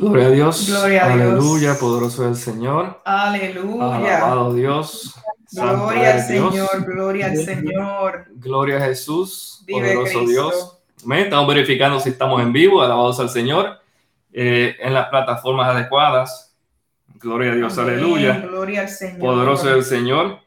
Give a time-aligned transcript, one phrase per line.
[0.00, 0.66] Gloria a Dios.
[0.68, 1.78] Gloria a Aleluya, Dios.
[1.78, 3.00] poderoso es el Señor.
[3.04, 3.96] Aleluya.
[4.16, 5.14] Alabado Dios.
[5.52, 6.50] Gloria al eres Dios.
[6.54, 8.24] Señor, gloria al Señor.
[8.34, 10.30] Gloria a Jesús, Vive poderoso Cristo.
[10.30, 10.78] Dios.
[11.04, 11.18] Amén.
[11.24, 13.80] Estamos verificando si estamos en vivo, alabados al Señor,
[14.32, 16.54] eh, en las plataformas adecuadas.
[17.14, 17.94] Gloria a Dios, Amén.
[17.94, 18.38] aleluya.
[18.40, 19.18] Gloria al Señor.
[19.20, 20.38] Poderoso es el Señor,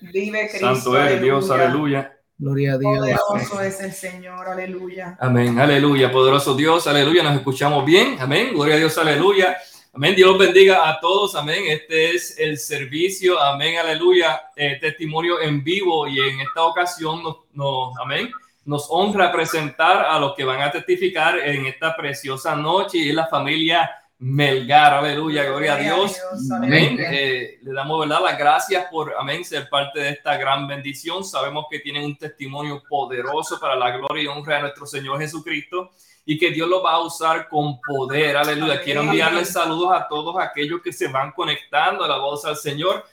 [0.00, 0.74] Vive Cristo.
[0.74, 2.13] santo es Dios, aleluya.
[2.36, 2.98] Gloria a Dios.
[3.28, 5.16] Poderoso es el Señor, aleluya.
[5.20, 9.56] Amén, aleluya, poderoso Dios, aleluya, nos escuchamos bien, amén, gloria a Dios, aleluya,
[9.92, 15.62] amén, Dios bendiga a todos, amén, este es el servicio, amén, aleluya, eh, testimonio en
[15.62, 18.28] vivo y en esta ocasión nos, nos- amén,
[18.64, 23.14] nos honra presentar a los que van a testificar en esta preciosa noche y es
[23.14, 23.88] la familia
[24.26, 26.18] Melgar, aleluya, gloria a Dios.
[26.50, 26.96] Amén.
[26.98, 28.22] Eh, le damos ¿verdad?
[28.22, 31.22] las gracias por amén, ser parte de esta gran bendición.
[31.22, 35.90] Sabemos que tienen un testimonio poderoso para la gloria y honra de nuestro Señor Jesucristo
[36.24, 38.38] y que Dios lo va a usar con poder.
[38.38, 38.80] Aleluya.
[38.80, 43.04] Quiero enviarles saludos a todos aquellos que se van conectando a la voz al Señor.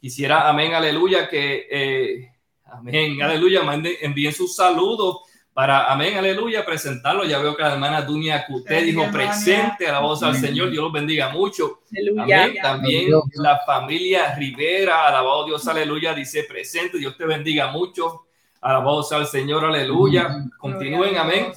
[0.00, 2.32] Quisiera, amén, aleluya, que, eh,
[2.66, 5.22] amén, aleluya, manden, envíen sus saludos
[5.60, 7.22] para, amén, aleluya, presentarlo.
[7.24, 9.24] Ya veo que la hermana Dunia Cuté dijo hermana.
[9.30, 10.34] presente a la voz al.
[10.34, 10.70] Señor.
[10.70, 11.80] Dios los bendiga mucho.
[11.94, 12.44] Aleluya.
[12.44, 12.56] Amén.
[12.62, 13.24] También Dios.
[13.34, 16.96] la familia Rivera, alabado Dios, aleluya, dice presente.
[16.96, 18.22] Dios te bendiga mucho.
[18.62, 20.46] Alabado sea el Señor, aleluya.
[20.58, 21.52] Continúen, amén,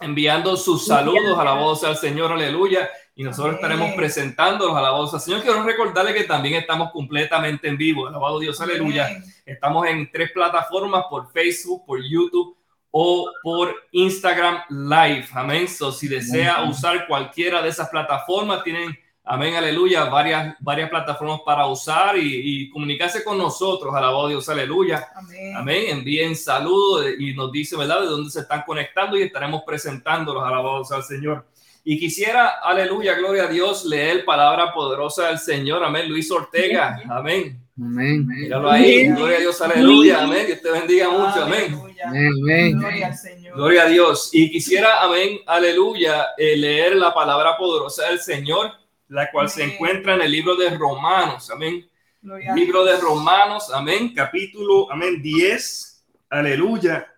[0.00, 2.90] enviando sus saludos, alabado sea el Señor, aleluya.
[3.14, 3.64] Y nosotros Amén.
[3.64, 5.42] estaremos presentándolos, alabado sea el Señor.
[5.42, 9.06] Quiero recordarle que también estamos completamente en vivo, alabado Dios, aleluya.
[9.06, 9.24] Amén.
[9.46, 12.56] Estamos en tres plataformas, por Facebook, por YouTube
[12.92, 15.26] o por Instagram Live.
[15.32, 15.66] Amén.
[15.66, 21.66] So, si desea usar cualquiera de esas plataformas, tienen, amén, aleluya, varias, varias plataformas para
[21.66, 23.94] usar y, y comunicarse con nosotros.
[23.94, 25.08] Alabado Dios, aleluya.
[25.14, 25.56] Amén.
[25.56, 25.84] Amén.
[25.88, 30.44] Envíen saludos y nos dice, ¿verdad?, de dónde se están conectando y estaremos presentándolos.
[30.44, 31.46] Alabados al Señor.
[31.84, 35.82] Y quisiera, aleluya, gloria a Dios, leer palabra poderosa del Señor.
[35.82, 36.08] Amén.
[36.08, 37.00] Luis Ortega.
[37.10, 37.62] Amén.
[37.80, 38.26] Amén.
[38.26, 41.44] Míralo ahí, gloria a Dios, aleluya, amén, Dios te bendiga mucho.
[41.44, 41.80] Amén.
[42.04, 42.78] Amén.
[42.78, 43.56] Gloria al Señor.
[43.56, 44.30] Gloria a Dios.
[44.32, 48.72] Y quisiera, amén, aleluya, eh, leer la palabra poderosa del Señor,
[49.12, 51.86] la cual se encuentra en el libro de Romanos, amén.
[52.22, 57.12] Gloria Libro de Romanos, amén, capítulo, amén, 10, aleluya,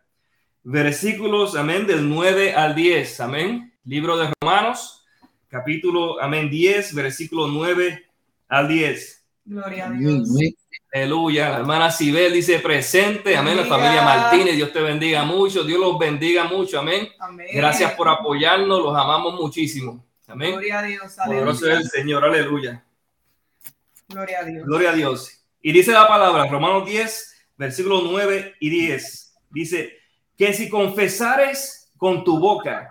[0.65, 3.73] versículos, amén, del 9 al 10, amén.
[3.85, 5.05] Libro de Romanos,
[5.49, 8.05] capítulo, amén, 10, versículo 9
[8.49, 9.27] al 10.
[9.45, 9.91] Gloria a.
[9.91, 10.31] Dios.
[10.31, 10.55] Amén.
[10.93, 11.51] Aleluya.
[11.51, 13.37] La hermana Sibel dice presente.
[13.37, 13.57] Amén.
[13.57, 14.57] La familia Martínez.
[14.57, 15.65] Dios te bendiga mucho.
[15.65, 16.79] Dios los bendiga mucho.
[16.79, 17.09] Amén.
[17.19, 17.49] Amén.
[17.53, 18.81] Gracias por apoyarnos.
[18.81, 20.05] Los amamos muchísimo.
[20.27, 20.53] Amén.
[20.53, 21.17] Gloria a Dios.
[21.25, 21.81] Poderoso es Aleluya.
[21.81, 22.25] el Señor.
[22.25, 22.85] Aleluya.
[24.09, 24.67] Gloria a Dios.
[24.67, 25.45] Gloria a Dios.
[25.61, 29.35] Y dice la palabra, Romanos 10, versículos 9 y 10.
[29.51, 29.99] Dice
[30.37, 32.89] que si confesares con tu boca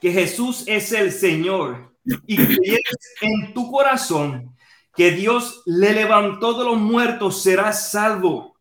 [0.00, 1.94] que Jesús es el Señor
[2.26, 4.56] y creyeres en tu corazón
[4.94, 8.56] que Dios le levantó de los muertos, serás salvo.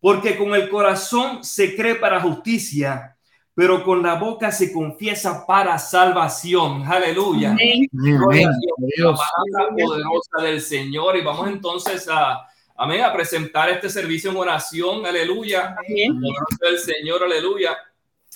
[0.00, 3.13] Porque con el corazón se cree para justicia,
[3.54, 6.82] pero con la boca se confiesa para salvación.
[6.82, 7.52] Aleluya.
[7.52, 7.88] Amén.
[7.92, 8.90] Gloria a Amén.
[8.96, 11.16] Dios, la palabra poderosa del Señor.
[11.16, 15.06] Y vamos entonces a, amén, a presentar este servicio en oración.
[15.06, 15.76] Aleluya.
[15.78, 16.20] Amén.
[16.60, 17.76] Del Señor, aleluya.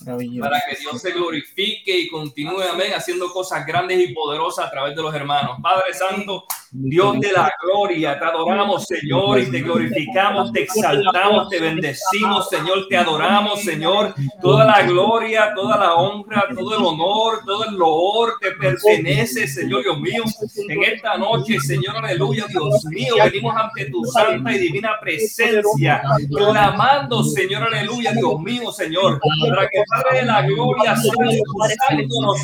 [0.05, 4.95] Para que Dios se glorifique y continúe, amén, haciendo cosas grandes y poderosas a través
[4.95, 5.59] de los hermanos.
[5.61, 11.61] Padre Santo, Dios de la gloria, te adoramos, Señor, y te glorificamos, te exaltamos, te
[11.61, 14.15] bendecimos, Señor, te adoramos, Señor.
[14.41, 19.83] Toda la gloria, toda la honra, todo el honor, todo el loor te pertenece, Señor
[19.83, 20.25] Dios mío.
[20.69, 27.25] En esta noche, Señor, aleluya, Dios mío, venimos ante tu santa y divina presencia, clamando,
[27.25, 31.13] Señor, aleluya, Dios mío, Señor, para que Padre de la gloria sea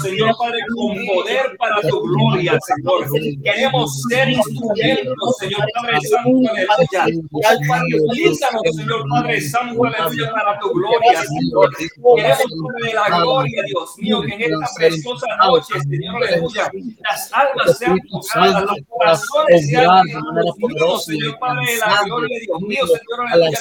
[0.02, 3.06] Señor, Padre, con poder para tu gloria, Señor.
[3.42, 6.50] Queremos ser instrumentos, Señor Padre Santo,
[6.98, 7.96] aleluya.
[8.04, 11.70] Utilízanos, Señor Padre Santo, aleluya, para tu gloria, Señor.
[11.76, 12.36] Queremos,
[12.72, 16.70] Padre de la gloria, Dios mío, que en esta preciosa noche, Señor, aleluya,
[17.10, 22.86] las almas sean tocadas, los corazones sean mío, Señor Padre de la gloria, Dios mío,
[22.86, 23.58] Señor, aleluya,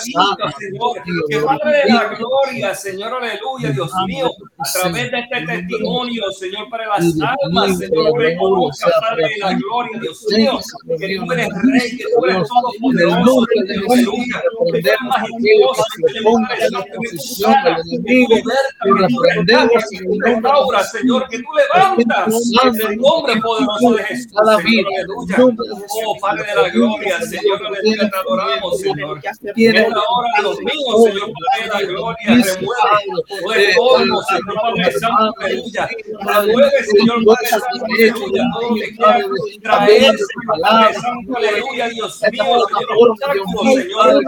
[0.57, 6.31] Señor, que Padre de la gloria, Señor, aleluya, Dios mío, a través de este testimonio,
[6.31, 7.03] Señor, para las
[7.43, 10.65] almas, Señor, reconozca, Padre de la gloria, Dios mío, Dios
[10.97, 13.45] que tú eres rey, que tú eres todopoderoso,
[13.81, 16.43] aleluya, que tú eres majestuoso, Señor,
[20.91, 24.31] Señor, que tú levantas en el nombre poderoso de Jesús,
[26.05, 29.19] Oh, Padre de la gloria, Señor, te adoramos, Señor.
[29.55, 35.33] En esta hora, Dios mío, Señor, Padre de la gloria, remueve todo Señor, Padre Santo,
[35.39, 35.89] aleluya.
[36.25, 38.75] Remueve, Señor, Padre Santo, aleluya, todo
[39.45, 40.15] que traer,
[41.35, 42.45] aleluya, Dios mío,
[43.67, 44.23] Señor,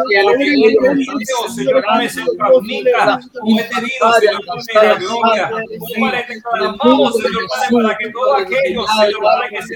[3.45, 4.41] y este virus, Señor,
[4.73, 5.49] la gloria.
[5.99, 9.75] Padre, te clamamos, Señor, para que Señor, que se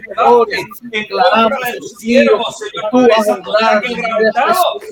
[0.91, 2.89] en contra de tus siervos, Señor,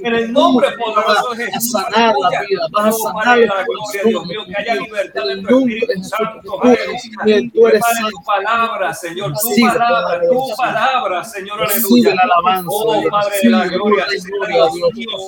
[0.03, 1.73] en el nombre poderoso de Jesús.
[1.73, 5.29] Vas a sanar la vida, vas a sanar la gloria, Dios mío, que haya libertad
[5.31, 7.51] en tu Espíritu Santo, aleluya.
[7.53, 12.15] Tú eres Prepara tu palabra, Señor, tu palabra, tu palabra, Señor, aleluya.
[12.15, 12.69] la alabanza.
[12.71, 14.71] Oh, Padre de la gloria, Señor,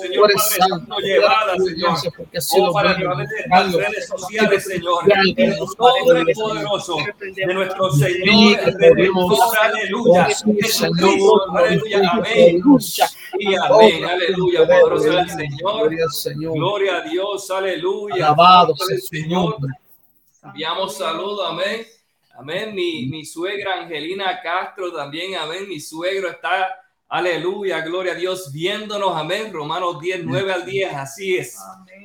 [0.02, 1.98] Señor, Santo, llevada, Señor.
[2.58, 5.04] Oh, para las redes sociales, Señor,
[5.36, 10.24] el nombre poderoso de nuestro Señor, Redentor, aleluya.
[10.24, 12.62] Jesucristo, aleluya, amén.
[13.38, 16.54] Y amén, aleluya, poderoso el Señor.
[16.54, 18.26] Gloria a Dios, aleluya.
[18.26, 19.56] Alabado sea el Señor.
[20.42, 21.86] Enviamos saludos, amén.
[22.40, 22.74] Amén.
[22.74, 25.68] Mi, mi suegra Angelina Castro también, amén.
[25.68, 26.74] Mi suegro está,
[27.06, 29.52] aleluya, gloria a Dios, viéndonos, amén.
[29.52, 31.58] Romanos 10, 9 al 10, así es.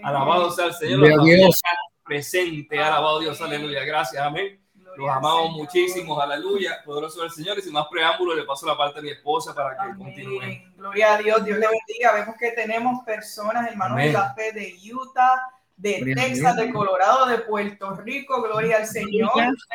[0.03, 0.99] Alabado sea el Señor.
[0.99, 1.61] Gloria a Dios.
[2.03, 3.85] Presente, alabado Dios, aleluya.
[3.85, 4.59] Gracias, amén.
[4.97, 6.81] Los amamos muchísimo, aleluya.
[6.85, 7.57] Poderoso el Señor.
[7.59, 9.97] Y sin más preámbulo, le paso la parte a mi esposa para que Amén.
[9.97, 10.73] continúe.
[10.77, 12.13] Gloria a Dios, Dios le bendiga.
[12.13, 14.07] Vemos que tenemos personas, hermanos Amén.
[14.07, 15.41] de la fe de Utah,
[15.77, 18.41] de Gloria Texas, de Colorado, de Puerto Rico.
[18.41, 19.31] Gloria al Señor.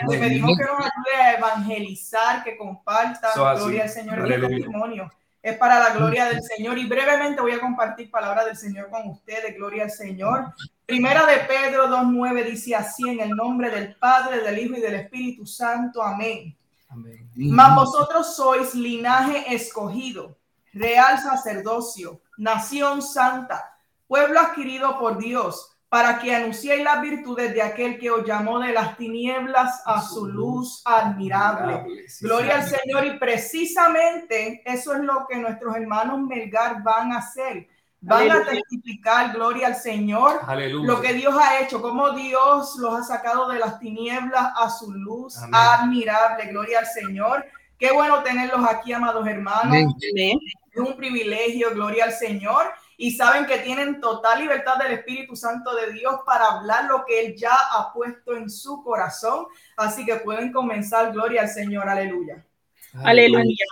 [0.08, 3.30] Le pedimos que nos ayude a evangelizar, que compartan.
[3.34, 3.60] Así.
[3.62, 4.32] Gloria al Señor.
[4.32, 5.12] El testimonio
[5.42, 6.78] es para la gloria del Señor.
[6.78, 9.54] Y brevemente voy a compartir palabra del Señor con ustedes.
[9.56, 10.54] Gloria al Señor.
[10.86, 14.94] Primera de Pedro 2.9 dice así en el nombre del Padre, del Hijo y del
[14.94, 16.02] Espíritu Santo.
[16.02, 16.56] Amén.
[16.88, 17.30] Amén.
[17.36, 20.36] Mas vosotros sois linaje escogido,
[20.72, 23.72] real sacerdocio, nación santa,
[24.08, 28.72] pueblo adquirido por Dios, para que anunciéis las virtudes de aquel que os llamó de
[28.72, 31.84] las tinieblas a su luz admirable.
[32.20, 33.04] Gloria al Señor.
[33.06, 37.66] Y precisamente eso es lo que nuestros hermanos Melgar van a hacer.
[38.02, 38.50] Van a Aleluya.
[38.52, 40.86] testificar, gloria al Señor, Aleluya.
[40.86, 44.90] lo que Dios ha hecho, cómo Dios los ha sacado de las tinieblas a su
[44.92, 45.50] luz Amén.
[45.54, 46.46] admirable.
[46.46, 47.44] Gloria al Señor.
[47.78, 49.66] Qué bueno tenerlos aquí, amados hermanos.
[50.12, 50.38] Amén.
[50.72, 52.72] Es un privilegio, gloria al Señor.
[53.02, 57.24] Y saben que tienen total libertad del Espíritu Santo de Dios para hablar lo que
[57.24, 59.46] Él ya ha puesto en su corazón.
[59.74, 62.44] Así que pueden comenzar, gloria al Señor, aleluya.
[62.92, 63.64] Aleluya.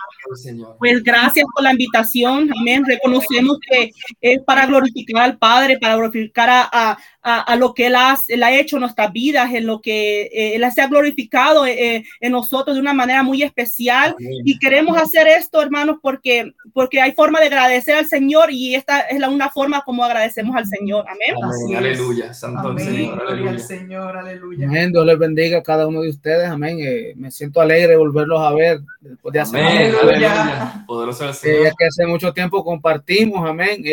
[0.79, 2.49] Pues gracias por la invitación.
[2.59, 2.83] Amén.
[2.83, 7.87] Reconocemos que es para glorificar al Padre, para glorificar a, a, a, a lo que
[7.87, 10.87] Él ha, él ha hecho en nuestras vidas, en lo que eh, Él se ha
[10.87, 14.15] glorificado eh, en nosotros de una manera muy especial.
[14.17, 14.31] Amén.
[14.45, 19.01] Y queremos hacer esto, hermanos, porque, porque hay forma de agradecer al Señor y esta
[19.01, 21.05] es la una forma como agradecemos al Señor.
[21.07, 21.35] Amén.
[21.43, 21.77] Amén.
[21.77, 22.33] Aleluya.
[22.33, 23.15] Santo Amén, Señor.
[23.15, 23.59] gloria al Aleluya.
[23.59, 24.67] Señor, aleluya.
[24.67, 24.91] Amén.
[24.91, 26.47] Dios les bendiga a cada uno de ustedes.
[26.49, 26.77] Amén.
[26.81, 29.93] Eh, me siento alegre de volverlos a ver después de hace Amén.
[30.01, 30.41] Aleluya.
[30.41, 30.83] Aleluya.
[30.87, 31.73] Poderoso el eh, Señor.
[31.77, 33.47] que hace mucho tiempo compartimos.
[33.47, 33.83] Amén.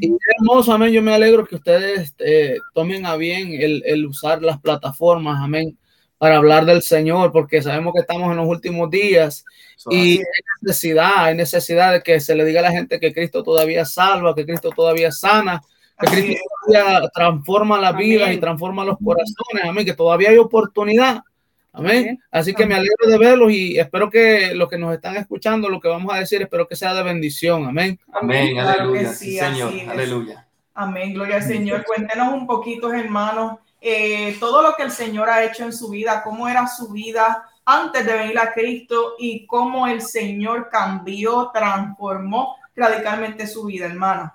[0.00, 0.92] Y es hermoso, amén.
[0.92, 5.78] Yo me alegro que ustedes eh, tomen a bien el, el usar las plataformas, amén,
[6.18, 9.44] para hablar del Señor, porque sabemos que estamos en los últimos días
[9.90, 10.24] y hay
[10.60, 14.34] necesidad, hay necesidad de que se le diga a la gente que Cristo todavía salva,
[14.34, 15.60] que Cristo todavía sana,
[15.98, 18.08] que Cristo todavía transforma las Amén.
[18.08, 21.22] vidas y transforma los corazones, amén, que todavía hay oportunidad.
[21.72, 22.22] Amén.
[22.30, 25.80] Así que me alegro de verlos y espero que los que nos están escuchando, lo
[25.80, 27.64] que vamos a decir, espero que sea de bendición.
[27.66, 27.98] Amén.
[28.12, 28.58] Amén.
[28.58, 29.12] Aleluya.
[29.12, 29.72] sí, Sí, Señor.
[29.88, 30.46] Aleluya.
[30.74, 31.84] Amén, gloria al Señor.
[31.84, 36.22] Cuéntenos un poquito, hermanos, eh, todo lo que el Señor ha hecho en su vida,
[36.22, 42.56] cómo era su vida antes de venir a Cristo y cómo el Señor cambió, transformó
[42.74, 44.32] radicalmente su vida, hermano.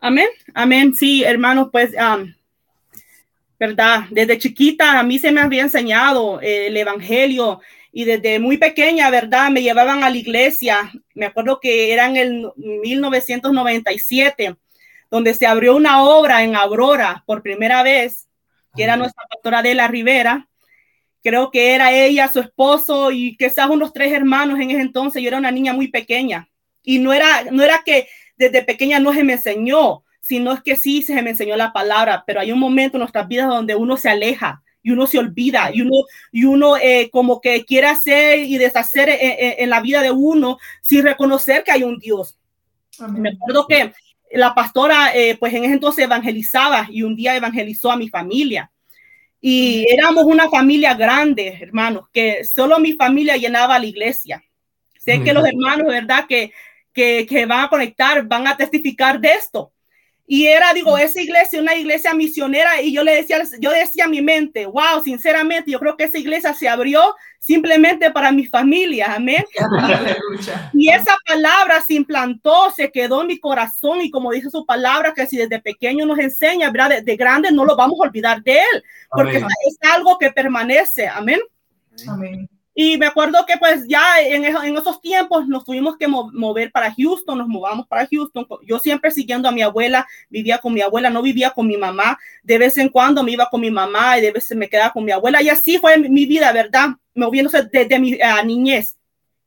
[0.00, 0.94] Amén, amén.
[0.94, 2.34] Sí, hermanos, pues, am,
[3.58, 7.60] verdad, desde chiquita a mí se me había enseñado eh, el Evangelio
[7.92, 10.90] y desde muy pequeña, verdad, me llevaban a la iglesia.
[11.14, 14.56] Me acuerdo que era en el 1997,
[15.10, 18.28] donde se abrió una obra en Aurora por primera vez,
[18.76, 20.48] que era nuestra pastora Adela Rivera.
[21.22, 25.22] Creo que era ella, su esposo y quizás unos tres hermanos en ese entonces.
[25.22, 26.48] Yo era una niña muy pequeña
[26.82, 30.74] y no era, no era que desde pequeña no se me enseñó, sino es que
[30.74, 33.98] sí se me enseñó la palabra, pero hay un momento en nuestras vidas donde uno
[33.98, 38.38] se aleja y uno se olvida y uno, y uno eh, como que quiere hacer
[38.38, 42.38] y deshacer en, la vida de uno sin reconocer que hay un Dios.
[43.10, 43.92] Me acuerdo que
[44.32, 48.70] la pastora, eh, pues en ese entonces evangelizaba y un día evangelizó a mi familia.
[49.42, 54.42] Y éramos una familia grande, hermanos, que solo mi familia llenaba la iglesia.
[54.98, 56.24] Sé que los hermanos, ¿verdad?
[56.26, 56.50] Que,
[56.94, 59.73] que, que van a conectar, van a testificar de esto.
[60.26, 64.08] Y era, digo, esa iglesia, una iglesia misionera, y yo le decía, yo decía a
[64.08, 69.14] mi mente, wow, sinceramente, yo creo que esa iglesia se abrió simplemente para mi familia,
[69.14, 69.44] amén.
[70.72, 75.12] y esa palabra se implantó, se quedó en mi corazón, y como dice su palabra,
[75.12, 77.02] que si desde pequeño nos enseña, ¿verdad?
[77.02, 81.40] De, grande no lo vamos a olvidar de él, porque es, algo que permanece, amén.
[82.08, 82.48] Amén.
[82.74, 86.92] Y me acuerdo que pues ya en, en esos tiempos nos tuvimos que mover para
[86.92, 88.46] Houston, nos movamos para Houston.
[88.66, 92.18] Yo siempre siguiendo a mi abuela, vivía con mi abuela, no vivía con mi mamá.
[92.42, 95.04] De vez en cuando me iba con mi mamá y de vez me quedaba con
[95.04, 95.40] mi abuela.
[95.40, 96.90] Y así fue mi vida, ¿verdad?
[97.14, 98.96] Moviéndose desde mi niñez.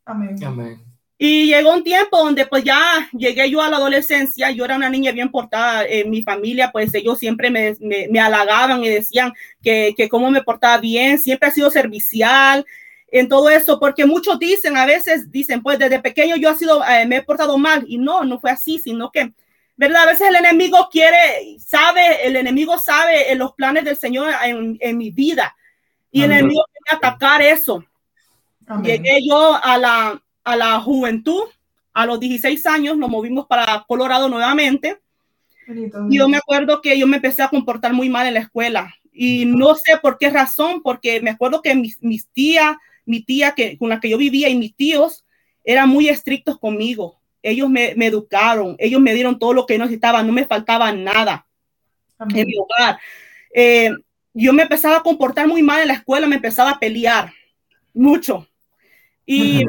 [0.05, 0.41] Amén.
[0.45, 0.87] Amén.
[1.19, 4.89] Y llegó un tiempo donde pues ya llegué yo a la adolescencia, yo era una
[4.89, 9.33] niña bien portada, en mi familia pues ellos siempre me, me, me halagaban y decían
[9.63, 12.63] que, que cómo me portaba bien, siempre ha sido servicial,
[13.09, 16.83] en todo eso, porque muchos dicen, a veces dicen, pues desde pequeño yo he sido,
[16.85, 19.33] eh, me he portado mal, y no, no fue así, sino que,
[19.75, 20.03] ¿verdad?
[20.03, 24.77] A veces el enemigo quiere, sabe, el enemigo sabe en los planes del Señor en,
[24.79, 25.55] en mi vida,
[26.11, 27.83] y el enemigo quiere atacar eso.
[28.83, 31.43] Llegué yo a la, a la juventud,
[31.93, 34.99] a los 16 años, nos movimos para Colorado nuevamente.
[35.67, 38.93] y yo me acuerdo que yo me empecé a comportar muy mal en la escuela.
[39.13, 42.75] Y no sé por qué razón, porque me acuerdo que mis, mis tías,
[43.07, 45.25] mi tía que, con la que yo vivía y mis tíos
[45.63, 47.19] eran muy estrictos conmigo.
[47.41, 51.47] Ellos me, educaron, ellos me dieron todo lo que necesitaba, no me faltaba nada
[52.19, 52.99] en mi hogar.
[53.53, 53.91] Eh,
[54.33, 57.31] yo me empezaba a comportar muy mal en la escuela, me empezaba a pelear
[57.93, 58.47] mucho.
[59.25, 59.65] Y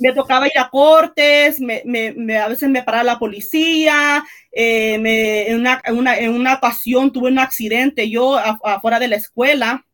[0.00, 5.60] me tocaba ir a cortes, me, me, a veces me paraba la policía, eh, en,
[5.60, 9.86] una, en, una, en, una, ocasión tuve un accidente yo afuera de la escuela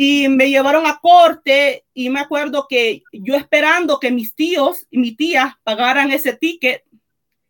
[0.00, 4.98] y me llevaron a corte y me acuerdo que yo esperando que mis tíos y
[4.98, 6.84] mi tía pagaran ese ticket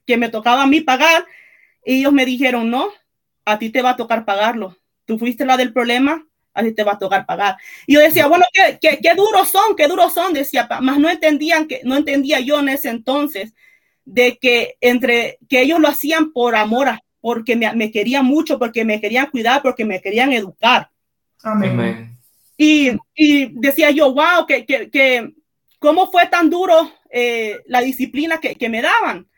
[0.07, 1.27] que me tocaba a mí pagar,
[1.85, 2.89] ellos me dijeron, no,
[3.45, 4.79] a ti te va a tocar pagarlo.
[5.05, 7.59] Tú fuiste la del problema, a ti te va a tocar pagar.
[7.87, 11.11] Y yo decía, bueno, qué, qué, qué duros son, qué duros son, decía, más no
[11.11, 13.53] entendían que, no entendía yo en ese entonces
[14.07, 18.87] de que entre, que ellos lo hacían por amor, porque me, me querían mucho, porque
[18.87, 20.89] me querían cuidar, porque me querían educar.
[21.43, 22.18] Amén.
[22.61, 22.91] Y,
[23.53, 25.33] decía yo, wow, que, que,
[25.79, 29.29] cómo fue tan duro eh, la disciplina que, me daban.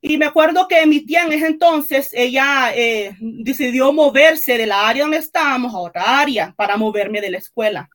[0.00, 4.88] Y me acuerdo que mi tía en ese entonces, ella eh, decidió moverse de la
[4.88, 7.90] área donde estábamos a otra área para moverme de la escuela.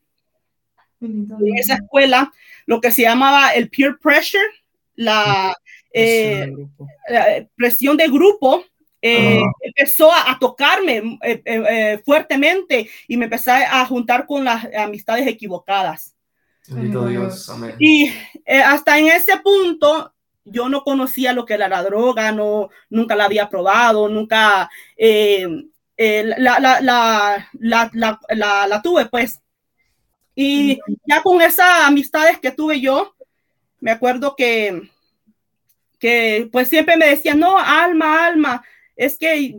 [1.02, 2.32] En esa escuela,
[2.68, 4.46] lo que se llamaba el peer pressure,
[4.96, 5.56] la,
[7.56, 8.64] presión de grupo,
[9.02, 14.68] eh, eh, empezó a, tocarme eh, eh, fuertemente y me empecé a juntar con las
[14.75, 16.16] amistades equivocadas.
[17.80, 18.12] Y
[18.64, 20.12] hasta en ese punto
[20.44, 26.60] yo no conocía lo que era la droga, no, nunca la había probado, nunca la,
[26.60, 29.40] la, la, la, tuve pues.
[30.34, 33.16] Y ya con esas amistades que tuve yo,
[33.80, 34.90] me acuerdo que,
[36.00, 38.64] que pues siempre me decían, no, alma, alma,
[38.96, 39.56] es que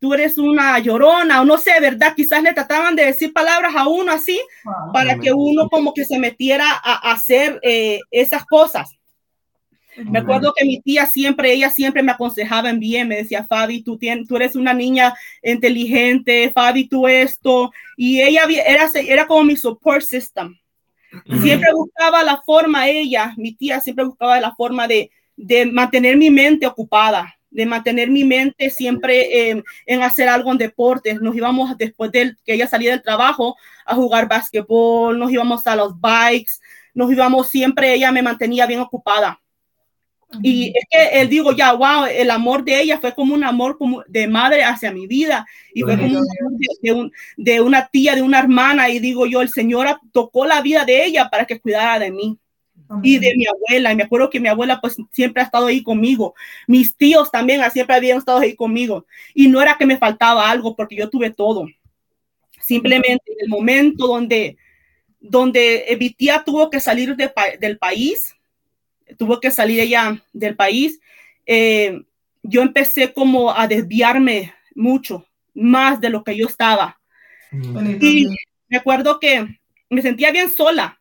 [0.00, 2.14] tú eres una llorona o no sé, ¿verdad?
[2.16, 4.40] Quizás le trataban de decir palabras a uno así
[4.92, 8.98] para que uno como que se metiera a, hacer eh, esas cosas.
[10.04, 13.82] Me acuerdo que mi tía siempre, ella siempre me aconsejaba en bien, me decía, Fabi,
[13.82, 15.12] tú, tienes, tú eres una niña
[15.42, 20.56] inteligente, Fabi, tú esto, y ella era, era como mi support system.
[21.40, 26.30] Siempre buscaba la forma, ella, mi tía siempre buscaba la forma de, de mantener mi
[26.30, 29.50] mente ocupada, de mantener mi mente siempre
[29.86, 31.20] en hacer algo en deportes.
[31.20, 35.76] Nos íbamos después de que ella salía del trabajo a jugar básquetbol, nos íbamos a
[35.76, 36.52] los bikes,
[36.94, 39.40] nos íbamos siempre, ella me mantenía bien ocupada.
[40.42, 43.78] Y es que él digo, ya, wow, el amor de ella fue como un amor
[43.78, 48.20] como de madre hacia mi vida y fue como un de, de, una tía, de
[48.20, 48.90] una hermana.
[48.90, 52.38] Y digo yo, el Señor tocó la vida de ella para que cuidara de mí
[53.02, 53.92] y de mi abuela.
[53.92, 56.34] Y me acuerdo que mi abuela pues siempre ha estado ahí conmigo.
[56.66, 59.06] Mis tíos también siempre habían estado ahí conmigo.
[59.34, 61.66] Y no era que me faltaba algo porque yo tuve todo.
[62.60, 64.56] Simplemente en el momento donde,
[65.20, 68.34] donde mi tía tuvo que salir del país,
[69.16, 71.00] tuvo que salir ella del país,
[71.46, 72.02] eh,
[72.42, 77.00] yo empecé como a desviarme mucho, más de lo que yo estaba.
[78.00, 78.26] Y
[78.68, 80.97] me acuerdo que me sentía bien sola.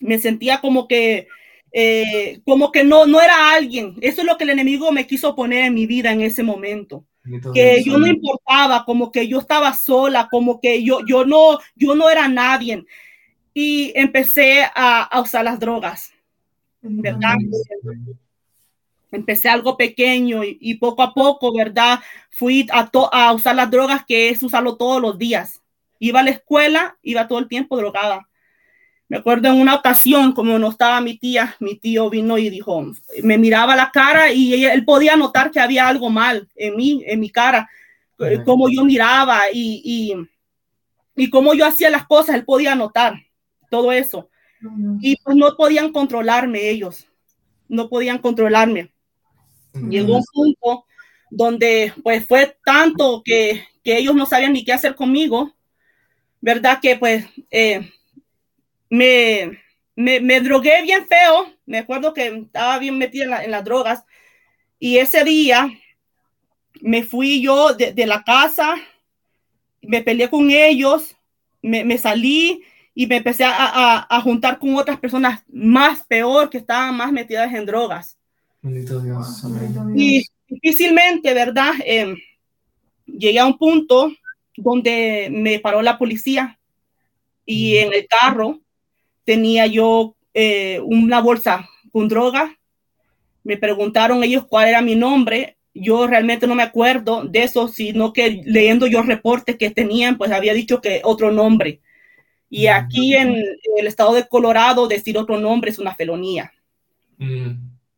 [0.00, 1.28] Me sentía como que,
[1.72, 3.96] eh, como que no, no era alguien.
[4.00, 7.04] Eso es lo que el enemigo me quiso poner en mi vida en ese momento.
[7.52, 11.94] Que yo no importaba, como que yo estaba sola, como que yo, yo, no, yo
[11.94, 12.84] no era nadie.
[13.52, 16.12] Y empecé a, a usar las drogas.
[16.80, 17.34] ¿Verdad?
[19.10, 22.00] Empecé algo pequeño y, poco a poco, ¿verdad?
[22.30, 25.62] Fui a, a usar las drogas que es usarlo todos los días.
[25.98, 28.27] Iba a la escuela, iba todo el tiempo drogada.
[29.08, 32.92] Me acuerdo en una ocasión, como no estaba mi tía, mi tío vino y dijo,
[33.22, 37.18] me miraba la cara y él podía notar que había algo mal en mí, en
[37.18, 37.70] mi cara,
[38.44, 43.14] como yo miraba y, y, y cómo yo hacía las cosas, él podía notar
[43.70, 44.28] todo eso.
[45.00, 47.06] Y pues no podían controlarme ellos,
[47.68, 48.92] no podían controlarme.
[49.72, 50.84] Llegó un punto
[51.30, 55.54] donde pues fue tanto que, que, ellos no sabían ni qué hacer conmigo,
[56.40, 56.80] ¿verdad?
[56.80, 57.88] Que pues eh,
[58.90, 59.58] me,
[59.96, 64.04] me, me, drogué bien feo, me acuerdo que estaba bien metida en, las drogas.
[64.78, 65.68] Y ese día
[66.80, 68.76] me fui yo de, de la casa,
[69.82, 71.16] me peleé con ellos,
[71.62, 72.62] me, me salí
[72.94, 77.12] y me empecé a, a, a, juntar con otras personas más peor que estaban más
[77.12, 78.18] metidas en drogas.
[79.94, 81.74] Y difícilmente, ¿verdad?
[81.84, 82.14] Eh,
[83.06, 84.12] llegué a un punto
[84.56, 86.58] donde me paró la policía
[87.46, 88.60] y en el carro
[89.28, 92.58] tenía yo eh, una bolsa con droga.
[93.44, 95.58] Me preguntaron ellos cuál era mi nombre.
[95.74, 100.32] Yo realmente no me acuerdo de eso, sino que leyendo yo reportes que tenían, pues
[100.32, 101.82] había dicho que otro nombre.
[102.48, 103.36] Y aquí en
[103.76, 106.50] el estado de Colorado decir otro nombre es una felonía.
[107.18, 107.50] Mm.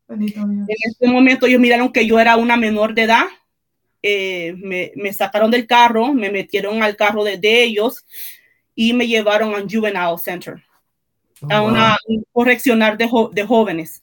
[0.08, 3.26] En ese momento ellos miraron que yo era una menor de edad,
[4.02, 8.04] eh, me, me, sacaron del carro, me metieron al carro de, de ellos
[8.74, 10.60] y me llevaron a Juvenile Center,
[11.48, 14.02] a oh, una un correccionar de, de jóvenes.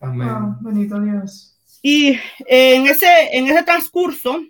[0.00, 0.28] Amén.
[0.28, 1.56] Ah, Dios.
[1.82, 2.10] Y
[2.46, 4.40] eh, en, ese, en ese transcurso,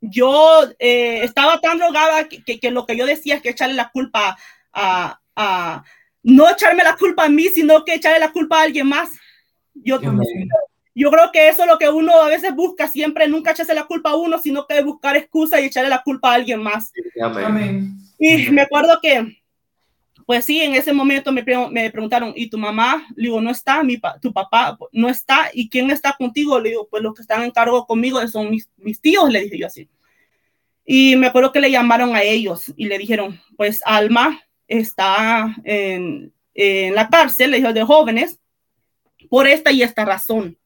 [0.00, 3.90] yo eh, estaba tan drogada que, que, lo que yo decía es que echarle la
[3.90, 4.38] culpa
[4.72, 5.84] a, a,
[6.22, 9.10] no echarme la culpa a mí, sino que echarle la culpa a alguien más.
[9.74, 10.00] Yo,
[10.94, 13.84] yo creo que eso es lo que uno a veces busca siempre, nunca echarse la
[13.84, 16.92] culpa a uno, sino que buscar excusa y echarle la culpa a alguien más.
[17.22, 17.96] Amén.
[18.18, 19.39] Y me acuerdo que,
[20.30, 23.04] pues sí, en ese momento me, me preguntaron, ¿y tu mamá?
[23.16, 26.60] Le digo, no está, mi tu papá no está, ¿y quién está contigo?
[26.60, 29.58] Le digo, pues los que están en cargo conmigo son mis, mis tíos, le dije
[29.58, 29.88] yo así.
[30.86, 36.32] Y me acuerdo que le llamaron a ellos y le dijeron, pues Alma está en,
[36.54, 38.38] en la cárcel, le dijo, de jóvenes,
[39.28, 40.56] por esta y esta razón.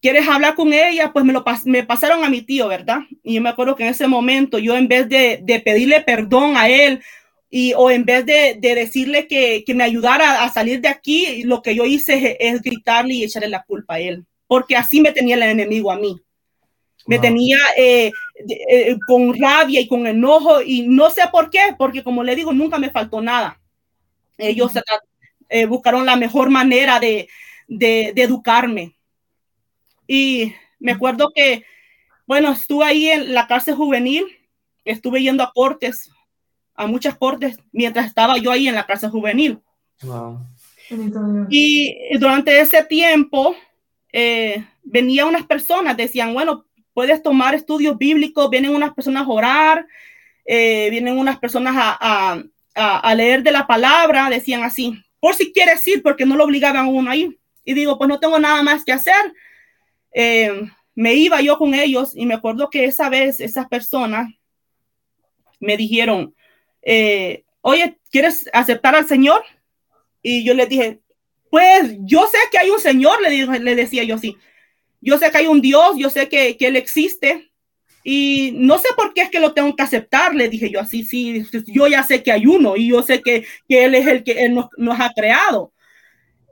[0.00, 1.12] ¿Quieres hablar con ella?
[1.12, 3.00] Pues me lo me pasaron a mi tío, ¿verdad?
[3.22, 6.56] Y yo me acuerdo que en ese momento yo en vez de, de pedirle perdón
[6.56, 7.02] a él
[7.56, 11.44] y, o en vez de, de decirle que, que, me ayudara a salir de aquí,
[11.44, 15.12] lo que yo hice es, gritarle y echarle la culpa a él, porque así me
[15.12, 16.20] tenía el enemigo a mí.
[17.06, 18.10] Me tenía eh,
[18.68, 22.52] eh, con rabia y con enojo y no sé por qué, porque como le digo,
[22.52, 23.60] nunca me faltó nada.
[24.36, 24.72] Ellos
[25.48, 27.28] eh, buscaron la mejor manera de,
[27.68, 28.96] de, educarme.
[30.08, 31.64] Y me acuerdo que,
[32.26, 34.24] bueno, estuve ahí en la cárcel juvenil,
[34.84, 36.10] estuve yendo a cortes,
[36.74, 39.60] a muchas cortes, mientras estaba yo ahí en la cárcel juvenil.
[41.48, 43.54] Y durante ese tiempo,
[44.12, 49.86] eh, venían unas personas, decían, bueno, puedes tomar estudios bíblicos, vienen unas personas a orar,
[50.44, 52.42] eh, vienen unas personas a,
[52.74, 56.44] a, a, leer de la palabra, decían así, por si quieres ir, porque no lo
[56.44, 59.32] obligaban a uno ahí y digo, pues no tengo nada más que hacer.
[60.12, 64.28] Eh, me iba yo con ellos y me acuerdo que esa vez esas personas
[65.58, 66.34] me dijeron,
[66.84, 69.42] eh, oye, ¿quieres aceptar al Señor?
[70.22, 71.00] Y yo les dije,
[71.50, 74.36] pues yo sé que hay un Señor, le, dije, le decía yo así.
[75.00, 77.50] Yo sé que hay un Dios, yo sé que, que Él existe
[78.06, 81.04] y no sé por qué es que lo tengo que aceptar, le dije yo así,
[81.04, 84.22] sí, yo ya sé que hay uno y yo sé que, que Él es el
[84.22, 85.72] que él nos, nos ha creado.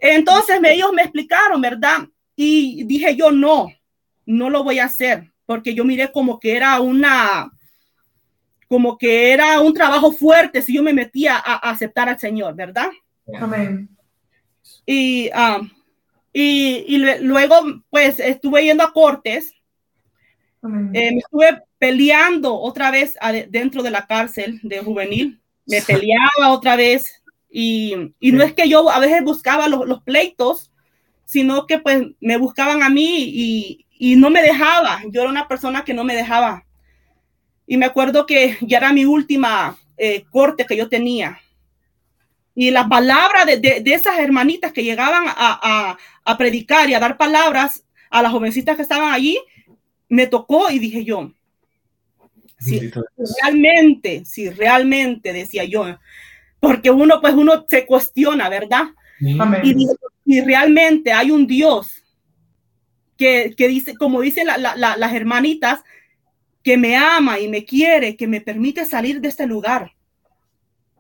[0.01, 2.09] Entonces ellos me explicaron, ¿verdad?
[2.35, 3.69] Y dije yo, no,
[4.25, 7.53] no lo voy a hacer, porque yo miré como que era una,
[8.73, 12.87] como que era un trabajo fuerte si yo me metía a, aceptar al Señor, ¿verdad?
[13.39, 13.87] Amén.
[14.87, 15.69] Y, um,
[16.33, 17.55] y, y, luego,
[17.91, 19.53] pues, estuve yendo a cortes.
[20.63, 23.15] Eh, me estuve peleando otra vez
[23.51, 25.39] dentro de la cárcel de juvenil.
[25.67, 30.03] Me peleaba otra vez y, y no es que yo a veces buscaba los, los,
[30.03, 30.73] pleitos,
[31.27, 35.03] sino que pues me buscaban a mí y, y, no me dejaba.
[35.11, 36.65] Yo era una persona que no me dejaba.
[37.73, 41.41] Y me acuerdo que ya era mi última eh, corte que yo tenía.
[42.55, 46.93] Y la palabra de, de, de esas hermanitas que llegaban a, a, a, predicar y
[46.93, 49.39] a dar palabras a las jovencitas que estaban allí,
[50.11, 51.33] me tocó y dije yo,
[52.59, 52.93] si
[53.41, 55.99] realmente, si realmente, decía yo,
[56.61, 58.89] porque uno, pues uno se cuestiona, ¿verdad?
[59.41, 59.63] Amén.
[59.65, 59.87] Y
[60.27, 62.05] si realmente hay un Dios
[63.17, 65.81] que, que dice, como dicen la, la, las hermanitas,
[66.63, 69.93] que me ama y me quiere, que me permite salir de este lugar.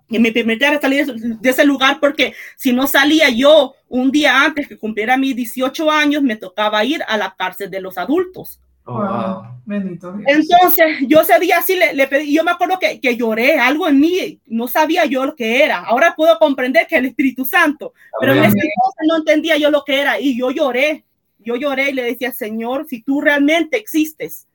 [0.08, 4.68] Que me permite salir de ese lugar porque si no salía yo un día antes
[4.68, 8.60] que cumpliera mis 18 años, me tocaba ir a la cárcel de los adultos.
[8.84, 9.42] Oh, wow.
[9.64, 10.28] Bendito Dios.
[10.28, 13.86] Entonces, yo ese día sí le, le, pedí, yo me acuerdo que, que, lloré, algo
[13.86, 15.78] en mí, no sabía yo lo que era.
[15.78, 19.84] Ahora puedo comprender que el Espíritu Santo, pero en ese entonces no entendía yo lo
[19.84, 21.04] que era y yo lloré,
[21.38, 24.48] yo lloré y le decía, Señor, si tú realmente existes,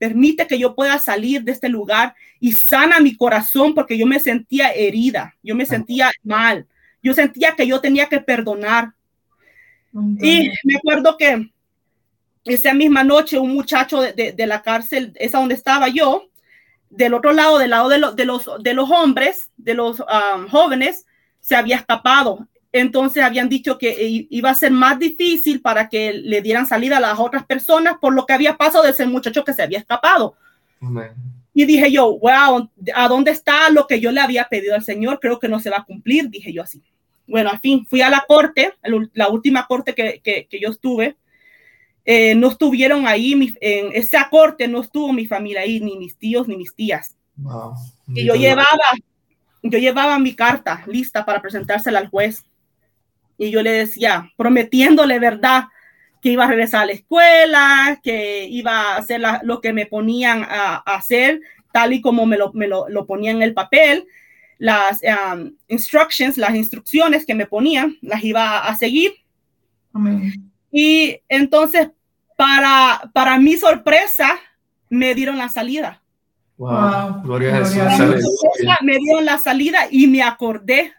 [0.00, 4.18] permite que yo pueda salir de este lugar y sana mi corazón porque yo me
[4.18, 6.66] sentía herida, yo me sentía mal,
[7.02, 8.94] yo sentía que yo tenía que perdonar.
[9.92, 11.50] Y me acuerdo que
[12.44, 16.30] esa misma noche un muchacho de, de, de, la cárcel, esa donde estaba yo,
[16.88, 20.48] del otro lado, del lado de, lo, de los, de los hombres, de los um,
[20.48, 21.04] jóvenes,
[21.40, 22.48] se había escapado.
[22.72, 27.00] Entonces habían dicho que iba a ser más difícil para que le dieran salida a
[27.00, 30.36] las otras personas por lo que había pasado de ese muchacho que se había escapado.
[31.52, 35.18] Y dije yo, wow, ¿a dónde está lo que yo le había pedido al Señor?
[35.20, 36.82] Creo que no se va a cumplir, dije yo así.
[37.26, 38.74] Bueno, al fin fui a la corte,
[39.14, 41.16] la última corte que, que, que yo estuve,
[42.04, 46.16] eh, no estuvieron ahí, mi, en esa corte no estuvo mi familia ahí, ni mis
[46.16, 47.16] tíos, ni mis tías.
[47.36, 47.74] Wow.
[48.14, 48.66] Y yo llevaba,
[49.62, 52.44] yo llevaba mi carta lista para presentársela al juez.
[53.40, 55.68] Y yo le decía, prometiéndole verdad,
[56.20, 59.86] que iba a regresar a la escuela, que iba a hacer la, lo que me
[59.86, 61.40] ponían a, a, hacer,
[61.72, 64.06] tal y como me lo, me lo, lo ponían en el papel.
[64.58, 65.00] Las
[65.32, 69.14] um, instructions, las instrucciones que me ponían, las iba a, a seguir.
[69.94, 70.52] Amén.
[70.70, 71.88] Y entonces,
[72.36, 74.38] para, para mi sorpresa,
[74.90, 76.02] me dieron la salida.
[76.58, 77.72] Wow, gloria a Jesús.
[77.72, 80.92] Sorpresa, me dieron la salida y me acordé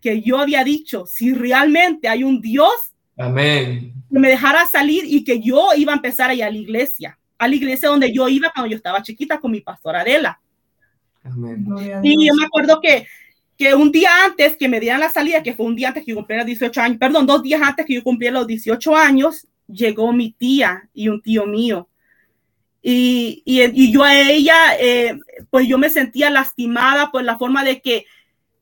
[0.00, 2.72] que yo había dicho, si realmente hay un Dios,
[3.16, 3.92] Amén.
[4.10, 7.18] que me dejara salir y que yo iba a empezar a ir a la iglesia,
[7.36, 10.40] a la iglesia donde yo iba cuando yo estaba chiquita con mi pastora Adela.
[11.24, 11.66] Amén.
[12.02, 13.06] Y yo me acuerdo que
[13.58, 16.12] que un día antes que me dieran la salida, que fue un día antes que
[16.12, 20.12] yo cumpliera 18 años, perdón, dos días antes que yo cumpliera los 18 años, llegó
[20.12, 21.88] mi tía y un tío mío.
[22.80, 25.18] Y, y, y yo a ella, eh,
[25.50, 28.06] pues yo me sentía lastimada por la forma de que,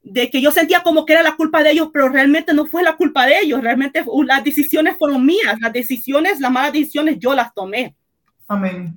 [0.09, 2.85] de que yo sentía como que era la culpa de ellos, pero realmente no fue
[2.85, 7.35] la culpa de ellos, realmente las decisiones fueron mías, las decisiones, las malas decisiones yo
[7.35, 7.97] las tomé.
[8.47, 8.97] Amén.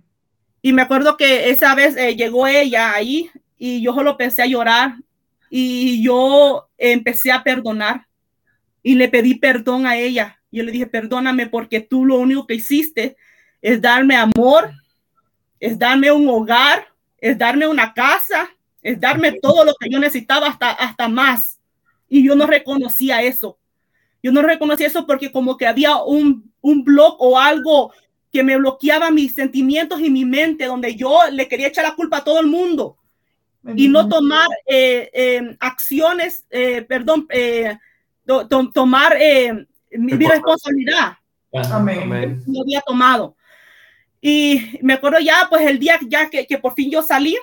[0.61, 4.45] Y me acuerdo que esa vez eh, llegó ella ahí y yo solo pensé a
[4.45, 4.97] llorar
[5.49, 8.05] y yo empecé a perdonar
[8.83, 10.39] y le pedí perdón a ella.
[10.51, 13.17] Yo le dije, perdóname porque tú lo único que hiciste
[13.63, 14.69] es darme amor,
[15.59, 18.47] es darme un hogar, es darme una casa,
[18.81, 21.59] es darme todo lo que yo necesitaba hasta, hasta más.
[22.07, 23.57] Y yo no reconocía eso.
[24.21, 27.91] Yo no reconocía eso porque como que había un, un blog o algo
[28.31, 32.17] que me bloqueaba mis sentimientos y mi mente, donde yo le quería echar la culpa
[32.17, 32.97] a todo el mundo
[33.75, 37.27] y no tomar eh, eh, acciones, eh, perdón,
[38.25, 39.17] to, to, tomar
[39.91, 41.17] mi, mi, responsabilidad.
[41.71, 42.41] Amén.
[42.47, 43.35] Lo había tomado.
[44.21, 47.37] Y me acuerdo ya, pues el día ya que, que, por fin yo salí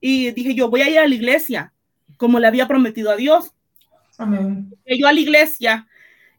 [0.00, 1.72] y dije, yo voy a ir a la iglesia,
[2.16, 3.52] como le había prometido a Dios.
[4.18, 4.72] Amén.
[4.86, 5.86] Yo a la iglesia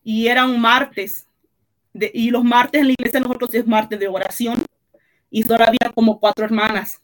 [0.04, 1.28] y era un martes.
[1.94, 4.64] De, y los martes en la iglesia nosotros es martes de oración
[5.30, 7.02] y solo había como cuatro hermanas